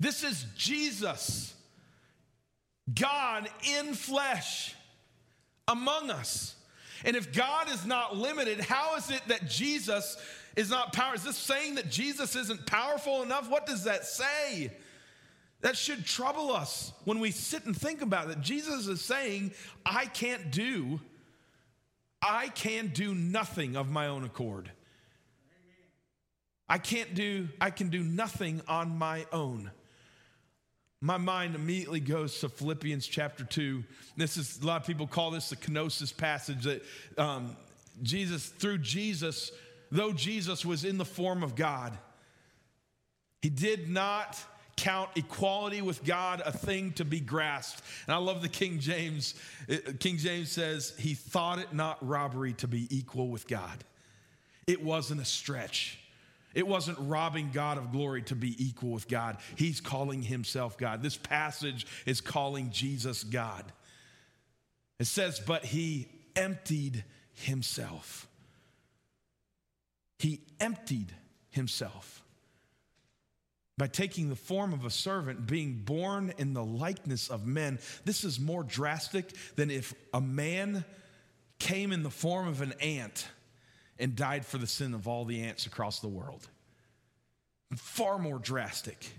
This 0.00 0.24
is 0.24 0.46
Jesus, 0.56 1.54
God 2.94 3.48
in 3.78 3.94
flesh 3.94 4.74
among 5.68 6.10
us. 6.10 6.56
And 7.04 7.16
if 7.16 7.32
God 7.32 7.70
is 7.70 7.84
not 7.86 8.16
limited, 8.16 8.60
how 8.60 8.96
is 8.96 9.10
it 9.10 9.22
that 9.28 9.48
Jesus 9.48 10.16
is 10.56 10.70
not 10.70 10.92
power? 10.92 11.14
Is 11.14 11.24
this 11.24 11.36
saying 11.36 11.76
that 11.76 11.90
Jesus 11.90 12.36
isn't 12.36 12.66
powerful 12.66 13.22
enough? 13.22 13.50
What 13.50 13.66
does 13.66 13.84
that 13.84 14.04
say? 14.04 14.72
That 15.62 15.76
should 15.76 16.04
trouble 16.04 16.52
us 16.52 16.92
when 17.04 17.20
we 17.20 17.30
sit 17.30 17.64
and 17.64 17.76
think 17.76 18.02
about 18.02 18.30
it. 18.30 18.40
Jesus 18.40 18.86
is 18.86 19.00
saying, 19.00 19.52
I 19.84 20.06
can't 20.06 20.50
do, 20.50 21.00
I 22.20 22.48
can 22.48 22.88
do 22.88 23.14
nothing 23.14 23.76
of 23.76 23.90
my 23.90 24.08
own 24.08 24.24
accord. 24.24 24.70
I 26.68 26.78
can't 26.78 27.14
do, 27.14 27.48
I 27.60 27.70
can 27.70 27.88
do 27.88 28.02
nothing 28.02 28.62
on 28.68 28.96
my 28.96 29.26
own. 29.32 29.70
My 31.00 31.18
mind 31.18 31.54
immediately 31.54 32.00
goes 32.00 32.38
to 32.40 32.48
Philippians 32.48 33.06
chapter 33.06 33.44
2. 33.44 33.84
This 34.16 34.36
is, 34.36 34.62
a 34.62 34.66
lot 34.66 34.80
of 34.80 34.86
people 34.86 35.06
call 35.06 35.30
this 35.30 35.50
the 35.50 35.56
kenosis 35.56 36.16
passage 36.16 36.64
that 36.64 36.82
um, 37.18 37.56
Jesus, 38.02 38.46
through 38.46 38.78
Jesus, 38.78 39.52
though 39.94 40.12
Jesus 40.12 40.64
was 40.64 40.84
in 40.84 40.98
the 40.98 41.04
form 41.04 41.42
of 41.42 41.54
God, 41.54 41.96
he 43.42 43.48
did 43.48 43.88
not 43.88 44.42
count 44.76 45.10
equality 45.14 45.82
with 45.82 46.04
God 46.04 46.42
a 46.44 46.50
thing 46.50 46.92
to 46.92 47.04
be 47.04 47.20
grasped. 47.20 47.82
And 48.06 48.14
I 48.14 48.18
love 48.18 48.42
the 48.42 48.48
King 48.48 48.80
James. 48.80 49.34
King 50.00 50.16
James 50.18 50.50
says, 50.50 50.94
He 50.98 51.14
thought 51.14 51.58
it 51.58 51.72
not 51.72 52.06
robbery 52.06 52.54
to 52.54 52.66
be 52.66 52.88
equal 52.90 53.28
with 53.28 53.46
God. 53.46 53.84
It 54.66 54.82
wasn't 54.82 55.20
a 55.20 55.24
stretch. 55.24 56.00
It 56.54 56.66
wasn't 56.66 56.98
robbing 57.00 57.50
God 57.52 57.78
of 57.78 57.92
glory 57.92 58.22
to 58.22 58.34
be 58.34 58.54
equal 58.64 58.90
with 58.90 59.08
God. 59.08 59.38
He's 59.56 59.80
calling 59.80 60.22
himself 60.22 60.78
God. 60.78 61.02
This 61.02 61.16
passage 61.16 61.86
is 62.06 62.20
calling 62.20 62.70
Jesus 62.70 63.24
God. 63.24 63.64
It 64.98 65.06
says, 65.06 65.40
but 65.40 65.64
he 65.64 66.08
emptied 66.36 67.04
himself. 67.32 68.28
He 70.18 70.40
emptied 70.60 71.14
himself 71.50 72.22
by 73.76 73.88
taking 73.88 74.28
the 74.28 74.36
form 74.36 74.72
of 74.72 74.84
a 74.84 74.90
servant, 74.90 75.46
being 75.46 75.82
born 75.84 76.32
in 76.38 76.52
the 76.54 76.64
likeness 76.64 77.28
of 77.28 77.46
men. 77.46 77.78
This 78.04 78.22
is 78.22 78.38
more 78.38 78.62
drastic 78.62 79.34
than 79.56 79.70
if 79.70 79.94
a 80.12 80.20
man 80.20 80.84
came 81.58 81.92
in 81.92 82.02
the 82.02 82.10
form 82.10 82.46
of 82.46 82.60
an 82.60 82.72
ant 82.80 83.26
and 83.98 84.14
died 84.14 84.46
for 84.46 84.58
the 84.58 84.66
sin 84.66 84.94
of 84.94 85.08
all 85.08 85.24
the 85.24 85.42
ants 85.42 85.66
across 85.66 86.00
the 86.00 86.08
world. 86.08 86.48
Far 87.74 88.18
more 88.18 88.38
drastic. 88.38 89.12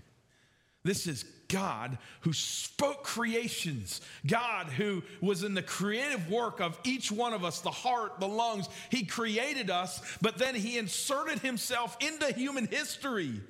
This 0.86 1.06
is 1.06 1.24
God 1.48 1.98
who 2.20 2.32
spoke 2.32 3.02
creations, 3.02 4.00
God 4.26 4.66
who 4.68 5.02
was 5.20 5.42
in 5.42 5.54
the 5.54 5.62
creative 5.62 6.30
work 6.30 6.60
of 6.60 6.78
each 6.84 7.10
one 7.10 7.32
of 7.32 7.44
us, 7.44 7.60
the 7.60 7.70
heart, 7.70 8.20
the 8.20 8.28
lungs. 8.28 8.68
He 8.90 9.04
created 9.04 9.70
us, 9.70 10.00
but 10.20 10.38
then 10.38 10.54
He 10.54 10.78
inserted 10.78 11.40
Himself 11.40 11.96
into 12.00 12.32
human 12.32 12.66
history 12.66 13.40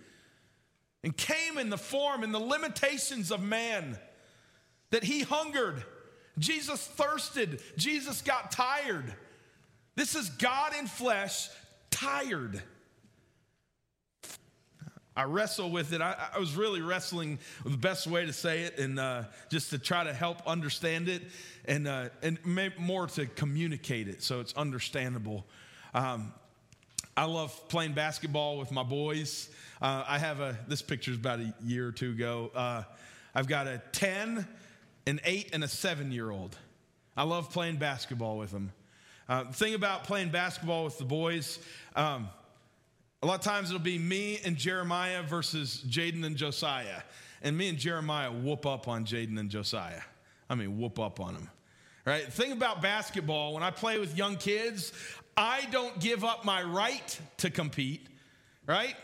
and 1.04 1.16
came 1.16 1.58
in 1.58 1.70
the 1.70 1.78
form 1.78 2.22
and 2.22 2.34
the 2.34 2.38
limitations 2.38 3.30
of 3.30 3.42
man. 3.42 3.98
That 4.90 5.04
He 5.04 5.20
hungered, 5.20 5.84
Jesus 6.38 6.86
thirsted, 6.86 7.60
Jesus 7.76 8.22
got 8.22 8.50
tired. 8.50 9.14
This 9.94 10.14
is 10.14 10.30
God 10.30 10.72
in 10.78 10.86
flesh, 10.86 11.48
tired. 11.90 12.62
I 15.16 15.24
wrestle 15.24 15.70
with 15.70 15.94
it. 15.94 16.02
I, 16.02 16.28
I, 16.34 16.38
was 16.38 16.56
really 16.56 16.82
wrestling 16.82 17.38
with 17.64 17.72
the 17.72 17.78
best 17.78 18.06
way 18.06 18.26
to 18.26 18.34
say 18.34 18.64
it 18.64 18.78
and 18.78 19.00
uh, 19.00 19.22
just 19.48 19.70
to 19.70 19.78
try 19.78 20.04
to 20.04 20.12
help 20.12 20.46
understand 20.46 21.08
it 21.08 21.22
and, 21.64 21.88
uh, 21.88 22.10
and 22.22 22.38
more 22.78 23.06
to 23.06 23.24
communicate 23.24 24.08
it 24.08 24.22
so 24.22 24.40
it's 24.40 24.52
understandable. 24.54 25.46
Um, 25.94 26.34
I 27.16 27.24
love 27.24 27.68
playing 27.68 27.94
basketball 27.94 28.58
with 28.58 28.70
my 28.70 28.82
boys. 28.82 29.48
Uh, 29.80 30.04
I 30.06 30.18
have 30.18 30.40
a, 30.40 30.58
this 30.68 30.82
picture 30.82 31.12
is 31.12 31.16
about 31.16 31.40
a 31.40 31.54
year 31.64 31.88
or 31.88 31.92
two 31.92 32.10
ago. 32.10 32.50
Uh, 32.54 32.82
I've 33.34 33.48
got 33.48 33.66
a 33.66 33.80
10, 33.92 34.46
an 35.06 35.20
8, 35.24 35.50
and 35.54 35.64
a 35.64 35.68
7 35.68 36.12
year 36.12 36.30
old. 36.30 36.58
I 37.16 37.22
love 37.22 37.50
playing 37.50 37.76
basketball 37.76 38.36
with 38.36 38.50
them. 38.50 38.70
Uh, 39.30 39.44
the 39.44 39.54
thing 39.54 39.74
about 39.74 40.04
playing 40.04 40.28
basketball 40.28 40.84
with 40.84 40.98
the 40.98 41.04
boys, 41.04 41.58
um, 41.96 42.28
a 43.26 43.28
lot 43.28 43.40
of 43.40 43.44
times 43.44 43.70
it'll 43.70 43.80
be 43.80 43.98
me 43.98 44.38
and 44.44 44.56
Jeremiah 44.56 45.20
versus 45.20 45.82
Jaden 45.88 46.24
and 46.24 46.36
Josiah. 46.36 47.02
And 47.42 47.58
me 47.58 47.68
and 47.68 47.76
Jeremiah 47.76 48.30
whoop 48.30 48.64
up 48.66 48.86
on 48.86 49.04
Jaden 49.04 49.36
and 49.40 49.50
Josiah. 49.50 50.02
I 50.48 50.54
mean, 50.54 50.78
whoop 50.78 51.00
up 51.00 51.18
on 51.18 51.34
them. 51.34 51.50
Right? 52.04 52.24
The 52.24 52.30
thing 52.30 52.52
about 52.52 52.82
basketball, 52.82 53.54
when 53.54 53.64
I 53.64 53.72
play 53.72 53.98
with 53.98 54.16
young 54.16 54.36
kids, 54.36 54.92
I 55.36 55.66
don't 55.72 55.98
give 55.98 56.22
up 56.22 56.44
my 56.44 56.62
right 56.62 57.20
to 57.38 57.50
compete, 57.50 58.06
right? 58.64 58.94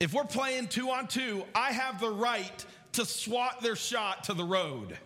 If 0.00 0.14
we're 0.14 0.24
playing 0.24 0.68
two 0.68 0.88
on 0.88 1.06
two, 1.06 1.44
I 1.54 1.72
have 1.72 2.00
the 2.00 2.08
right 2.10 2.64
to 2.92 3.04
swat 3.04 3.60
their 3.60 3.76
shot 3.76 4.24
to 4.24 4.32
the 4.32 4.44
road, 4.44 4.96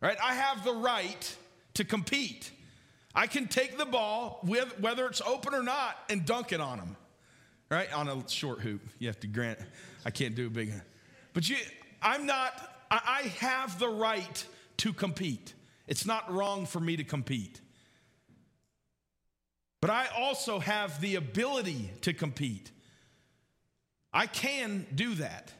right? 0.00 0.16
I 0.20 0.34
have 0.34 0.64
the 0.64 0.74
right 0.74 1.36
to 1.74 1.84
compete. 1.84 2.50
I 3.14 3.28
can 3.28 3.46
take 3.46 3.78
the 3.78 3.86
ball, 3.86 4.40
with, 4.42 4.80
whether 4.80 5.06
it's 5.06 5.20
open 5.20 5.54
or 5.54 5.62
not, 5.62 5.96
and 6.10 6.26
dunk 6.26 6.52
it 6.52 6.60
on 6.60 6.78
them 6.78 6.96
right? 7.70 7.92
On 7.92 8.08
a 8.08 8.28
short 8.28 8.60
hoop. 8.60 8.80
You 8.98 9.08
have 9.08 9.20
to 9.20 9.26
grant, 9.26 9.58
I 10.04 10.10
can't 10.10 10.34
do 10.34 10.46
a 10.46 10.50
big 10.50 10.70
one. 10.70 10.82
But 11.32 11.48
you, 11.48 11.56
I'm 12.02 12.26
not, 12.26 12.52
I 12.90 13.32
have 13.40 13.78
the 13.78 13.88
right 13.88 14.44
to 14.78 14.92
compete. 14.92 15.54
It's 15.86 16.06
not 16.06 16.32
wrong 16.32 16.66
for 16.66 16.80
me 16.80 16.96
to 16.96 17.04
compete. 17.04 17.60
But 19.80 19.90
I 19.90 20.06
also 20.16 20.60
have 20.60 21.00
the 21.00 21.16
ability 21.16 21.90
to 22.02 22.14
compete. 22.14 22.70
I 24.12 24.26
can 24.26 24.86
do 24.94 25.14
that. 25.16 25.52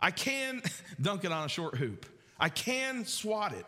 I 0.00 0.10
can 0.10 0.62
dunk 1.00 1.24
it 1.24 1.32
on 1.32 1.46
a 1.46 1.48
short 1.48 1.76
hoop. 1.76 2.04
I 2.38 2.48
can 2.48 3.04
swat 3.04 3.52
it. 3.52 3.66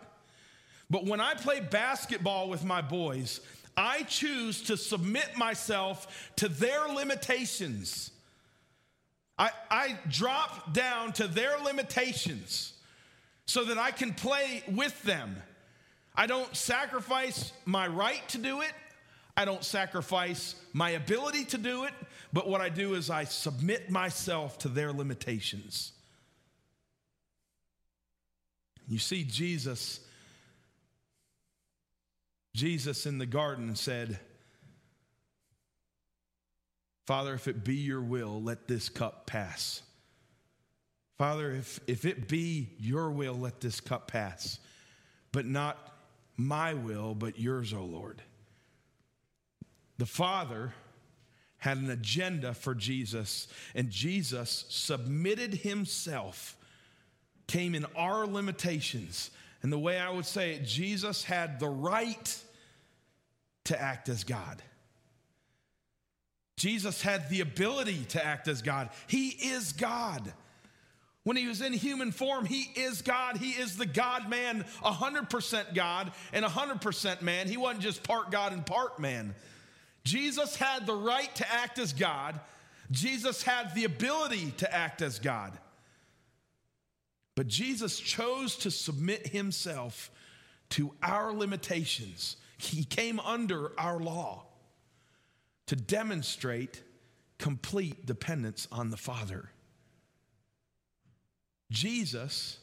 But 0.91 1.07
when 1.07 1.21
I 1.21 1.35
play 1.35 1.61
basketball 1.61 2.49
with 2.49 2.65
my 2.65 2.83
boys, 2.83 3.41
I 3.81 4.03
choose 4.03 4.61
to 4.65 4.77
submit 4.77 5.39
myself 5.39 6.31
to 6.37 6.49
their 6.49 6.87
limitations. 6.89 8.11
I, 9.39 9.51
I 9.71 9.99
drop 10.11 10.75
down 10.75 11.15
to 11.15 11.27
their 11.27 11.59
limitations 11.59 12.75
so 13.47 13.65
that 13.65 13.79
I 13.79 13.91
can 13.91 14.13
play 14.13 14.63
with 14.71 15.03
them. 15.05 15.35
I 16.15 16.27
don't 16.27 16.55
sacrifice 16.55 17.55
my 17.65 17.87
right 17.87 18.29
to 18.29 18.39
do 18.39 18.61
it. 18.61 18.73
I 19.35 19.47
don't 19.47 19.65
sacrifice 19.65 20.57
my 20.75 20.91
ability 20.91 21.47
to 21.47 21.57
do 21.57 21.85
it. 21.85 21.95
But 22.35 22.49
what 22.49 22.61
I 22.61 22.69
do 22.69 22.93
is 22.93 23.09
I 23.09 23.25
submit 23.25 23.89
myself 23.89 24.59
to 24.59 24.69
their 24.69 24.93
limitations. 24.93 25.93
You 28.87 28.99
see, 28.99 29.25
Jesus 29.25 30.01
Jesus 32.55 33.07
in 33.07 33.19
the 33.19 33.27
garden 33.27 33.77
said, 33.77 34.19
Father, 37.07 37.35
if 37.35 37.49
it 37.49 37.65
be 37.65 37.77
your 37.77 38.03
will, 38.03 38.43
let 38.43 38.69
this 38.69 38.89
cup 38.89 39.27
pass. 39.27 39.83
Father, 41.19 41.51
if, 41.53 41.81
if 41.87 42.05
it 42.05 42.29
be 42.29 42.71
your 42.79 43.11
will, 43.11 43.35
let 43.35 43.61
this 43.61 43.81
cup 43.81 44.09
pass. 44.09 44.59
But 45.33 45.45
not 45.45 45.77
my 46.37 46.75
will, 46.75 47.15
but 47.15 47.39
yours, 47.39 47.73
O 47.73 47.83
Lord. 47.83 48.23
The 49.99 50.07
Father 50.07 50.73
had 51.59 51.77
an 51.77 51.91
agenda 51.91 52.55
for 52.55 52.75
Jesus, 52.75 53.49
and 53.75 53.91
Jesus 53.91 54.65
submitted 54.71 55.55
himself, 55.57 56.57
came 57.47 57.75
in 57.75 57.85
our 57.95 58.27
limitations, 58.27 59.31
and 59.63 59.73
the 59.73 59.79
way 59.79 59.99
I 59.99 60.11
would 60.11 60.27
say 60.27 60.55
it, 60.55 60.65
Jesus 60.65 61.25
had 61.25 61.61
the 61.61 61.69
right 61.69 62.43
to 63.65 63.81
act 63.81 64.09
as 64.09 64.25
God. 64.25 64.63
Jesus 66.57 67.01
had 67.01 67.29
the 67.31 67.41
ability 67.41 68.05
to 68.11 68.25
act 68.25 68.49
as 68.49 68.63
God. 68.63 68.91
He 69.07 69.29
is 69.29 69.73
God. 69.73 70.33
When 71.23 71.37
he 71.37 71.47
was 71.47 71.61
in 71.61 71.73
human 71.73 72.13
form, 72.13 72.47
he 72.47 72.71
is 72.75 73.03
God. 73.03 73.37
He 73.37 73.51
is 73.51 73.77
the 73.77 73.87
God 73.87 74.29
man, 74.29 74.65
100% 74.83 75.75
God 75.75 76.13
and 76.33 76.45
100% 76.45 77.23
man. 77.23 77.49
He 77.49 77.57
wasn't 77.57 77.83
just 77.83 78.03
part 78.03 78.31
God 78.31 78.53
and 78.53 78.65
part 78.65 78.99
man. 78.99 79.35
Jesus 80.05 80.57
had 80.57 80.87
the 80.87 80.95
right 80.95 81.35
to 81.37 81.53
act 81.53 81.79
as 81.79 81.93
God, 81.93 82.41
Jesus 82.91 83.43
had 83.43 83.75
the 83.75 83.85
ability 83.85 84.53
to 84.59 84.75
act 84.75 85.03
as 85.03 85.19
God. 85.19 85.57
But 87.37 87.47
Jesus 87.47 87.99
chose 87.99 88.57
to 88.57 88.71
submit 88.71 89.29
himself 89.29 90.11
to 90.71 90.93
our 91.03 91.33
limitations. 91.33 92.37
He 92.59 92.85
came 92.85 93.19
under 93.21 93.73
our 93.79 93.99
law 93.99 94.45
to 95.67 95.77
demonstrate 95.77 96.83
complete 97.39 98.05
dependence 98.05 98.69
on 98.71 98.91
the 98.91 98.97
Father. 98.97 99.51
Jesus 101.71 102.59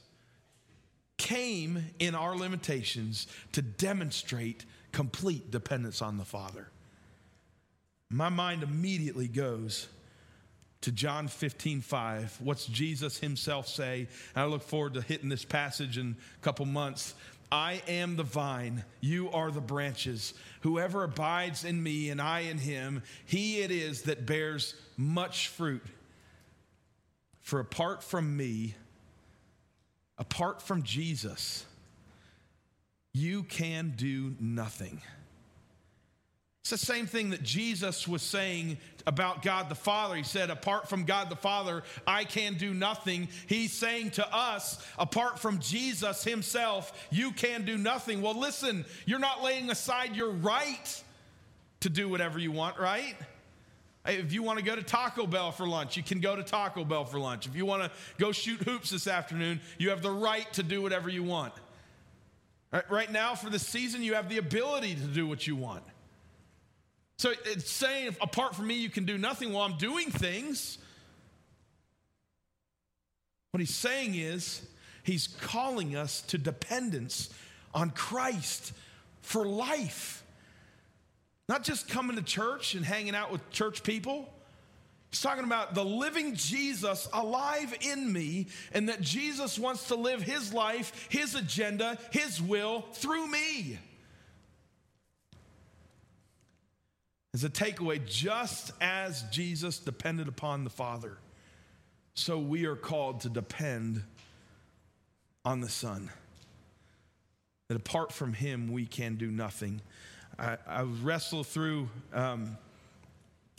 came 1.17 1.83
in 1.99 2.13
our 2.13 2.35
limitations 2.35 3.27
to 3.53 3.61
demonstrate 3.61 4.65
complete 4.91 5.49
dependence 5.49 6.01
on 6.01 6.17
the 6.17 6.25
Father. 6.25 6.69
My 8.09 8.29
mind 8.29 8.63
immediately 8.63 9.27
goes 9.27 9.87
to 10.81 10.91
John 10.91 11.27
15, 11.27 11.81
5. 11.81 12.37
What's 12.41 12.65
Jesus 12.65 13.19
himself 13.19 13.67
say? 13.67 14.07
And 14.35 14.43
I 14.43 14.45
look 14.45 14.63
forward 14.63 14.93
to 14.95 15.01
hitting 15.01 15.29
this 15.29 15.45
passage 15.45 15.97
in 15.97 16.15
a 16.35 16.43
couple 16.43 16.65
months. 16.65 17.15
I 17.51 17.81
am 17.87 18.17
the 18.17 18.23
vine, 18.23 18.83
you 18.99 19.31
are 19.31 19.51
the 19.51 19.61
branches. 19.61 20.33
Whoever 20.61 21.03
abides 21.03 21.63
in 21.63 21.81
me 21.81 22.09
and 22.09 22.21
I 22.21 22.41
in 22.41 22.57
him, 22.57 23.03
he 23.25 23.61
it 23.61 23.71
is 23.71 24.03
that 24.03 24.25
bears 24.25 24.75
much 24.97 25.47
fruit. 25.47 25.85
For 27.39 27.61
apart 27.61 28.03
from 28.03 28.35
me, 28.35 28.75
apart 30.17 30.61
from 30.61 30.83
Jesus, 30.83 31.65
you 33.13 33.43
can 33.43 33.93
do 33.95 34.35
nothing. 34.39 35.01
It's 36.69 36.81
the 36.81 36.85
same 36.85 37.07
thing 37.07 37.29
that 37.29 37.43
Jesus 37.43 38.09
was 38.09 38.21
saying 38.21 38.77
about 39.05 39.41
God 39.41 39.69
the 39.69 39.75
Father. 39.75 40.17
He 40.17 40.23
said, 40.23 40.49
Apart 40.49 40.89
from 40.89 41.05
God 41.05 41.29
the 41.29 41.35
Father, 41.37 41.83
I 42.05 42.25
can 42.25 42.55
do 42.55 42.73
nothing. 42.73 43.29
He's 43.47 43.71
saying 43.71 44.11
to 44.11 44.35
us, 44.35 44.85
Apart 44.99 45.39
from 45.39 45.59
Jesus 45.59 46.25
Himself, 46.25 47.07
you 47.09 47.31
can 47.31 47.63
do 47.63 47.77
nothing. 47.77 48.21
Well, 48.21 48.37
listen, 48.37 48.83
you're 49.05 49.17
not 49.17 49.41
laying 49.41 49.69
aside 49.69 50.13
your 50.13 50.31
right 50.31 51.03
to 51.79 51.89
do 51.89 52.09
whatever 52.09 52.37
you 52.37 52.51
want, 52.51 52.77
right? 52.77 53.15
If 54.05 54.33
you 54.33 54.43
want 54.43 54.59
to 54.59 54.65
go 54.65 54.75
to 54.75 54.83
Taco 54.83 55.25
Bell 55.25 55.53
for 55.53 55.65
lunch, 55.65 55.95
you 55.95 56.03
can 56.03 56.19
go 56.19 56.35
to 56.35 56.43
Taco 56.43 56.83
Bell 56.83 57.05
for 57.05 57.17
lunch. 57.17 57.47
If 57.47 57.55
you 57.55 57.65
want 57.65 57.83
to 57.83 57.91
go 58.17 58.33
shoot 58.33 58.61
hoops 58.63 58.89
this 58.89 59.07
afternoon, 59.07 59.61
you 59.77 59.91
have 59.91 60.01
the 60.01 60.11
right 60.11 60.51
to 60.51 60.63
do 60.63 60.81
whatever 60.81 61.09
you 61.09 61.23
want. 61.23 61.53
Right 62.89 63.09
now, 63.09 63.35
for 63.35 63.49
the 63.49 63.57
season, 63.57 64.03
you 64.03 64.15
have 64.15 64.27
the 64.27 64.37
ability 64.37 64.95
to 64.95 65.07
do 65.07 65.27
what 65.27 65.47
you 65.47 65.55
want. 65.55 65.83
So 67.17 67.33
it's 67.45 67.71
saying, 67.71 68.15
apart 68.21 68.55
from 68.55 68.67
me, 68.67 68.75
you 68.75 68.89
can 68.89 69.05
do 69.05 69.17
nothing 69.17 69.51
while 69.51 69.65
I'm 69.65 69.77
doing 69.77 70.11
things. 70.11 70.77
What 73.51 73.59
he's 73.59 73.73
saying 73.73 74.13
is, 74.13 74.61
he's 75.03 75.27
calling 75.27 75.95
us 75.95 76.21
to 76.23 76.37
dependence 76.37 77.31
on 77.73 77.89
Christ 77.89 78.71
for 79.21 79.47
life. 79.47 80.23
Not 81.49 81.63
just 81.63 81.89
coming 81.89 82.17
to 82.17 82.21
church 82.21 82.75
and 82.75 82.85
hanging 82.85 83.15
out 83.15 83.31
with 83.31 83.49
church 83.49 83.81
people. 83.81 84.31
He's 85.09 85.21
talking 85.21 85.45
about 85.45 85.73
the 85.73 85.85
living 85.85 86.35
Jesus 86.35 87.07
alive 87.13 87.73
in 87.81 88.11
me, 88.13 88.47
and 88.73 88.89
that 88.89 89.01
Jesus 89.01 89.57
wants 89.57 89.87
to 89.87 89.95
live 89.95 90.21
his 90.21 90.53
life, 90.53 91.07
his 91.09 91.33
agenda, 91.33 91.97
his 92.11 92.39
will 92.39 92.81
through 92.93 93.25
me. 93.27 93.79
As 97.37 97.43
a 97.43 97.49
takeaway, 97.51 98.03
just 98.03 98.71
as 98.81 99.21
Jesus 99.29 99.77
depended 99.77 100.27
upon 100.27 100.63
the 100.63 100.71
Father, 100.71 101.19
so 102.15 102.39
we 102.39 102.65
are 102.65 102.75
called 102.75 103.19
to 103.19 103.29
depend 103.29 104.01
on 105.45 105.61
the 105.61 105.69
Son. 105.69 106.09
That 107.69 107.75
apart 107.75 108.11
from 108.11 108.33
Him, 108.33 108.71
we 108.71 108.87
can 108.87 109.17
do 109.17 109.29
nothing. 109.29 109.81
I, 110.39 110.57
I 110.65 110.81
wrestle 110.81 111.43
through 111.43 111.89
um, 112.11 112.57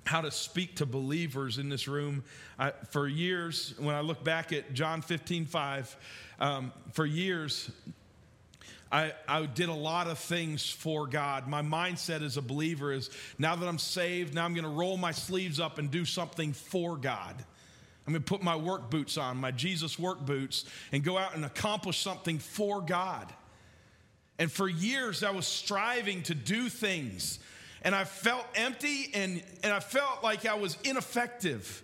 how 0.05 0.23
to 0.23 0.33
speak 0.33 0.75
to 0.79 0.85
believers 0.85 1.59
in 1.59 1.69
this 1.69 1.87
room. 1.87 2.25
I, 2.59 2.73
for 2.91 3.07
years, 3.07 3.75
when 3.79 3.95
I 3.95 4.01
look 4.01 4.25
back 4.25 4.53
at 4.53 4.75
John 4.75 5.03
15, 5.03 5.47
5, 5.47 5.97
um, 6.41 6.73
for 6.95 7.07
years, 7.07 7.71
I, 8.91 9.13
I 9.27 9.45
did 9.47 9.69
a 9.69 9.75
lot 9.75 10.07
of 10.07 10.19
things 10.19 10.69
for 10.69 11.07
God. 11.07 11.47
My 11.47 11.63
mindset 11.63 12.23
as 12.23 12.37
a 12.37 12.43
believer 12.43 12.93
is 12.93 13.11
now 13.39 13.55
that 13.55 13.69
I'm 13.69 13.79
saved, 13.79 14.35
now 14.35 14.45
I'm 14.45 14.55
going 14.55 14.65
to 14.65 14.71
roll 14.71 14.97
my 14.97 15.13
sleeves 15.13 15.61
up 15.61 15.79
and 15.79 15.91
do 15.91 16.05
something 16.05 16.53
for 16.53 16.97
God. 16.97 17.35
I'm 18.07 18.13
going 18.15 18.23
to 18.23 18.29
put 18.29 18.43
my 18.43 18.57
work 18.57 18.91
boots 18.91 19.19
on, 19.19 19.37
my 19.37 19.51
Jesus 19.51 19.99
work 19.99 20.25
boots, 20.25 20.65
and 20.93 21.05
go 21.05 21.19
out 21.19 21.35
and 21.35 21.45
accomplish 21.45 21.99
something 21.99 22.39
for 22.39 22.81
God. 22.81 23.31
And 24.39 24.51
for 24.51 24.69
years, 24.69 25.23
I 25.23 25.33
was 25.33 25.47
striving 25.47 26.23
to 26.25 26.35
do 26.35 26.71
things 26.71 27.39
and 27.83 27.95
I 27.95 28.05
felt 28.05 28.47
empty 28.55 29.11
and, 29.15 29.43
and 29.63 29.73
I 29.73 29.81
felt 29.81 30.23
like 30.23 30.47
I 30.47 30.55
was 30.55 30.77
ineffective. 30.85 31.83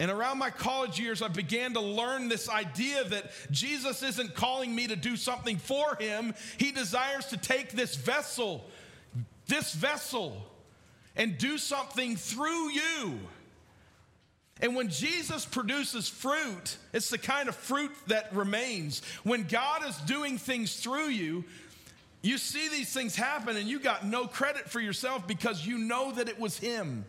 And 0.00 0.10
around 0.10 0.38
my 0.38 0.50
college 0.50 0.98
years, 0.98 1.22
I 1.22 1.28
began 1.28 1.74
to 1.74 1.80
learn 1.80 2.28
this 2.28 2.48
idea 2.48 3.04
that 3.04 3.30
Jesus 3.50 4.02
isn't 4.02 4.34
calling 4.34 4.74
me 4.74 4.88
to 4.88 4.96
do 4.96 5.16
something 5.16 5.56
for 5.56 5.96
him. 6.00 6.34
He 6.58 6.72
desires 6.72 7.26
to 7.26 7.36
take 7.36 7.72
this 7.72 7.94
vessel, 7.94 8.64
this 9.46 9.72
vessel, 9.72 10.44
and 11.14 11.38
do 11.38 11.58
something 11.58 12.16
through 12.16 12.70
you. 12.70 13.20
And 14.60 14.74
when 14.74 14.88
Jesus 14.88 15.44
produces 15.44 16.08
fruit, 16.08 16.76
it's 16.92 17.10
the 17.10 17.18
kind 17.18 17.48
of 17.48 17.54
fruit 17.54 17.92
that 18.08 18.34
remains. 18.34 19.02
When 19.22 19.44
God 19.44 19.86
is 19.86 19.96
doing 19.98 20.38
things 20.38 20.76
through 20.76 21.08
you, 21.08 21.44
you 22.22 22.38
see 22.38 22.68
these 22.68 22.92
things 22.92 23.14
happen 23.14 23.56
and 23.56 23.68
you 23.68 23.78
got 23.78 24.06
no 24.06 24.26
credit 24.26 24.70
for 24.70 24.80
yourself 24.80 25.26
because 25.26 25.66
you 25.66 25.78
know 25.78 26.12
that 26.12 26.28
it 26.28 26.40
was 26.40 26.58
Him. 26.58 27.04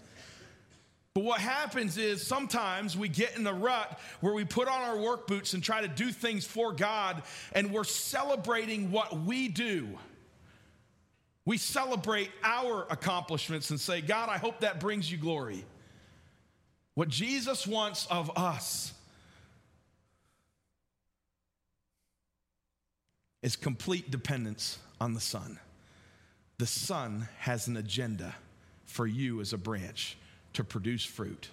But 1.16 1.24
what 1.24 1.40
happens 1.40 1.98
is 1.98 2.28
sometimes 2.28 2.98
we 2.98 3.08
get 3.08 3.38
in 3.38 3.48
a 3.48 3.54
rut 3.54 4.00
where 4.20 4.34
we 4.34 4.44
put 4.44 4.68
on 4.68 4.82
our 4.82 4.98
work 4.98 5.28
boots 5.28 5.54
and 5.54 5.64
try 5.64 5.80
to 5.80 5.88
do 5.88 6.12
things 6.12 6.46
for 6.46 6.74
God, 6.74 7.24
and 7.54 7.72
we're 7.72 7.86
celebrating 7.86 8.92
what 8.92 9.18
we 9.22 9.48
do. 9.48 9.88
We 11.46 11.58
celebrate 11.58 12.32
our 12.44 12.86
accomplishments 12.90 13.70
and 13.70 13.80
say, 13.80 14.02
God, 14.02 14.28
I 14.28 14.38
hope 14.38 14.60
that 14.60 14.82
brings 14.82 15.10
you 15.10 15.18
glory. 15.18 15.64
What 16.96 17.08
Jesus 17.08 17.66
wants 17.66 18.08
of 18.08 18.38
us 18.38 18.94
is 23.42 23.56
complete 23.56 24.12
dependence 24.12 24.80
on 25.00 25.14
the 25.14 25.22
Son. 25.22 25.60
The 26.58 26.68
Son 26.68 27.30
has 27.40 27.68
an 27.68 27.78
agenda 27.78 28.36
for 28.84 29.08
you 29.08 29.40
as 29.40 29.54
a 29.54 29.58
branch 29.58 30.18
to 30.56 30.64
produce 30.64 31.06
fruit. 31.06 31.50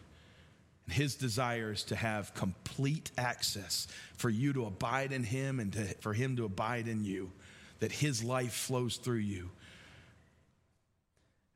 And 0.87 0.95
his 0.95 1.15
desire 1.15 1.73
is 1.73 1.85
to 1.85 1.97
have 1.97 2.35
complete 2.35 3.11
access 3.17 3.87
for 4.17 4.29
you 4.29 4.53
to 4.55 4.67
abide 4.67 5.13
in 5.13 5.23
him 5.23 5.61
and 5.61 5.73
to, 5.75 5.85
for 6.01 6.13
him 6.13 6.37
to 6.37 6.45
abide 6.45 6.89
in 6.89 7.05
you, 7.05 7.31
that 7.81 7.93
his 7.93 8.25
life 8.25 8.53
flows 8.53 8.97
through 8.97 9.17
you. 9.17 9.51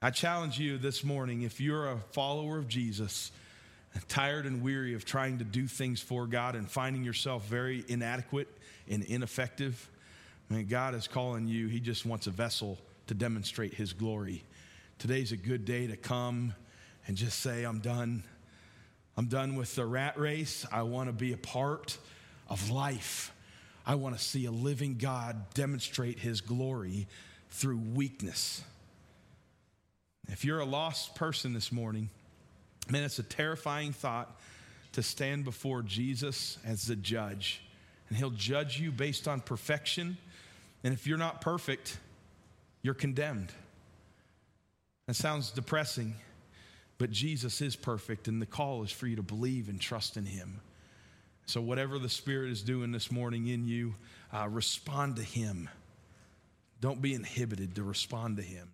I 0.01 0.11
challenge 0.11 0.59
you 0.59 0.79
this 0.79 1.03
morning 1.03 1.43
if 1.43 1.61
you're 1.61 1.91
a 1.91 1.99
follower 2.13 2.59
of 2.59 2.69
Jesus, 2.69 3.33
tired 4.09 4.45
and 4.45 4.63
weary 4.63 4.95
of 4.95 5.05
trying 5.05 5.39
to 5.39 5.45
do 5.45 5.67
things 5.67 6.01
for 6.01 6.27
God 6.27 6.55
and 6.55 6.71
finding 6.71 7.03
yourself 7.03 7.47
very 7.47 7.85
inadequate 7.89 8.49
and 8.89 9.03
ineffective, 9.03 9.91
Man, 10.49 10.67
God 10.67 10.95
is 10.95 11.09
calling 11.09 11.49
you. 11.49 11.67
He 11.67 11.81
just 11.81 12.07
wants 12.07 12.29
a 12.29 12.31
vessel 12.31 12.79
to 13.09 13.15
demonstrate 13.15 13.75
His 13.75 13.93
glory. 13.93 14.45
Today's 14.99 15.33
a 15.33 15.37
good 15.37 15.65
day 15.65 15.89
to 15.89 15.97
come 15.97 16.55
and 17.07 17.17
just 17.17 17.41
say, 17.41 17.65
I'm 17.65 17.81
done. 17.81 18.25
I'm 19.17 19.27
done 19.27 19.57
with 19.57 19.75
the 19.75 19.87
rat 19.87 20.19
race. 20.19 20.67
I 20.71 20.83
want 20.83 21.09
to 21.09 21.13
be 21.13 21.33
a 21.33 21.37
part 21.39 21.99
of 22.49 22.71
life. 22.71 23.33
I 23.87 23.95
want 23.95 24.17
to 24.17 24.23
see 24.23 24.47
a 24.47 24.51
living 24.51 24.97
God 24.99 25.55
demonstrate 25.55 26.19
His 26.19 26.41
glory 26.41 27.07
through 27.51 27.79
weakness. 27.95 28.63
If 30.29 30.45
you're 30.45 30.61
a 30.61 30.67
lost 30.67 31.15
person 31.15 31.53
this 31.53 31.71
morning, 31.71 32.11
man, 32.91 33.05
it's 33.05 33.19
a 33.19 33.23
terrifying 33.23 33.93
thought 33.93 34.39
to 34.93 35.03
stand 35.03 35.45
before 35.45 35.83
Jesus 35.83 36.59
as 36.65 36.87
the 36.87 36.97
judge. 36.97 37.63
And 38.09 38.19
he'll 38.19 38.31
judge 38.31 38.81
you 38.81 38.91
based 38.91 39.29
on 39.29 39.41
perfection 39.41 40.19
and 40.87 40.95
if 40.95 41.05
you're 41.05 41.19
not 41.19 41.41
perfect, 41.41 41.99
you're 42.83 42.95
condemned. 42.95 43.53
That 45.09 45.15
sounds 45.15 45.51
depressing, 45.51 46.15
but 46.99 47.11
Jesus 47.11 47.61
is 47.61 47.77
perfect, 47.77 48.29
and 48.29 48.41
the 48.41 48.47
call 48.47 48.83
is 48.83 48.91
for 48.91 49.07
you 49.07 49.17
to 49.17 49.23
believe 49.23 49.69
and 49.69 49.81
trust 49.81 50.17
in 50.17 50.25
Him. 50.25 50.61
So, 51.47 51.61
whatever 51.61 51.99
the 51.99 52.09
Spirit 52.09 52.51
is 52.51 52.63
doing 52.63 52.91
this 52.91 53.13
morning 53.13 53.47
in 53.47 53.69
you, 53.69 53.95
uh, 54.33 54.49
respond 54.49 55.17
to 55.17 55.23
Him. 55.23 55.69
Don't 56.81 57.01
be 57.01 57.15
inhibited 57.15 57.77
to 57.77 57.83
respond 57.83 58.39
to 58.39 58.43
Him. 58.43 58.69